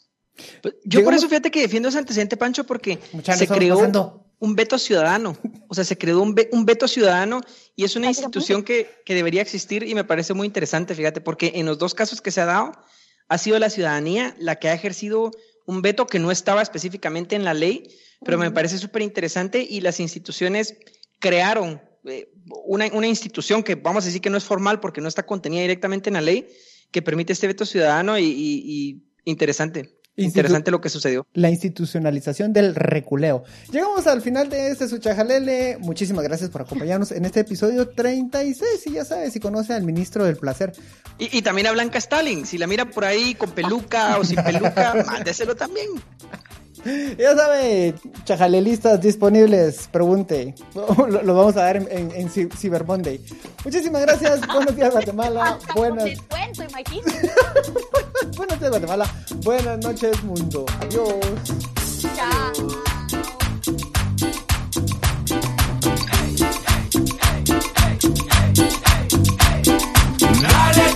Yo 0.85 1.03
por 1.03 1.13
eso 1.13 1.27
fíjate 1.27 1.51
que 1.51 1.59
defiendo 1.61 1.89
ese 1.89 1.97
antecedente, 1.97 2.37
Pancho, 2.37 2.65
porque 2.65 2.99
se 3.39 3.47
creó 3.57 3.75
pasando. 3.75 4.23
Un 4.39 4.55
veto 4.55 4.77
ciudadano. 4.79 5.37
O 5.67 5.75
sea, 5.75 5.83
se 5.83 5.97
creó 5.97 6.21
un, 6.21 6.35
un 6.51 6.65
veto 6.65 6.87
ciudadano 6.87 7.41
y 7.75 7.83
es 7.83 7.95
una 7.95 8.07
institución 8.07 8.63
que, 8.63 8.89
que 9.05 9.13
debería 9.15 9.41
existir 9.41 9.83
y 9.83 9.93
me 9.95 10.03
parece 10.03 10.33
muy 10.33 10.47
interesante, 10.47 10.95
fíjate, 10.95 11.21
porque 11.21 11.51
en 11.55 11.65
los 11.65 11.77
dos 11.77 11.93
casos 11.93 12.21
que 12.21 12.31
se 12.31 12.41
ha 12.41 12.45
dado, 12.45 12.71
ha 13.27 13.37
sido 13.37 13.59
la 13.59 13.69
ciudadanía 13.69 14.35
la 14.39 14.55
que 14.55 14.69
ha 14.69 14.73
ejercido 14.73 15.31
un 15.65 15.81
veto 15.81 16.07
que 16.07 16.17
no 16.19 16.31
estaba 16.31 16.61
específicamente 16.61 17.35
en 17.35 17.43
la 17.45 17.53
ley, 17.53 17.83
pero 18.25 18.37
me 18.37 18.49
parece 18.51 18.77
súper 18.79 19.01
interesante 19.03 19.65
y 19.69 19.81
las 19.81 19.99
instituciones 19.99 20.75
crearon 21.19 21.81
eh, 22.05 22.31
una, 22.65 22.87
una 22.93 23.07
institución 23.07 23.61
que 23.61 23.75
vamos 23.75 24.03
a 24.03 24.07
decir 24.07 24.21
que 24.21 24.29
no 24.29 24.37
es 24.37 24.45
formal 24.45 24.79
porque 24.79 25.01
no 25.01 25.07
está 25.07 25.25
contenida 25.25 25.61
directamente 25.61 26.09
en 26.09 26.15
la 26.15 26.21
ley, 26.21 26.47
que 26.91 27.01
permite 27.01 27.33
este 27.33 27.45
veto 27.47 27.65
ciudadano 27.65 28.17
y, 28.17 28.23
y- 28.23 28.63
y 28.65 29.03
interesante. 29.25 29.98
Interesante 30.23 30.71
lo 30.71 30.81
que 30.81 30.89
sucedió. 30.89 31.25
La 31.33 31.49
institucionalización 31.49 32.53
del 32.53 32.75
reculeo. 32.75 33.43
Llegamos 33.71 34.07
al 34.07 34.21
final 34.21 34.49
de 34.49 34.71
este 34.71 34.87
Suchajalele. 34.87 35.77
Muchísimas 35.79 36.23
gracias 36.23 36.49
por 36.49 36.61
acompañarnos 36.61 37.11
en 37.11 37.25
este 37.25 37.41
episodio 37.41 37.89
36. 37.89 38.87
Y 38.87 38.91
ya 38.93 39.05
sabes, 39.05 39.33
si 39.33 39.39
conoce 39.39 39.73
al 39.73 39.83
ministro 39.83 40.23
del 40.25 40.37
placer, 40.37 40.73
Y, 41.17 41.37
y 41.37 41.41
también 41.41 41.67
a 41.67 41.71
Blanca 41.71 41.97
Stalin. 41.97 42.45
Si 42.45 42.57
la 42.57 42.67
mira 42.67 42.85
por 42.85 43.05
ahí 43.05 43.35
con 43.35 43.51
peluca 43.51 44.17
o 44.17 44.23
sin 44.23 44.41
peluca, 44.43 45.03
mándeselo 45.07 45.55
también. 45.55 45.87
Ya 47.17 47.35
sabe, 47.35 47.95
chajalelistas 48.25 49.01
disponibles, 49.01 49.87
pregunte. 49.91 50.55
Lo, 50.75 51.23
lo 51.23 51.35
vamos 51.35 51.55
a 51.57 51.63
dar 51.63 51.77
en, 51.77 51.87
en, 51.91 52.11
en 52.11 52.29
Cyber 52.29 52.85
Monday. 52.85 53.19
Muchísimas 53.63 54.01
gracias. 54.01 54.45
Buenos 54.53 54.75
días, 54.75 54.91
Guatemala. 54.91 55.57
Buenas, 55.75 56.05
descuento, 56.05 56.63
buenos 58.37 58.59
días, 58.59 58.71
Guatemala. 58.71 59.05
Buenas 59.43 59.79
noches, 59.79 60.23
mundo. 60.23 60.65
Adiós. 60.81 61.15
Chao. 62.15 62.89
Dale 70.41 70.89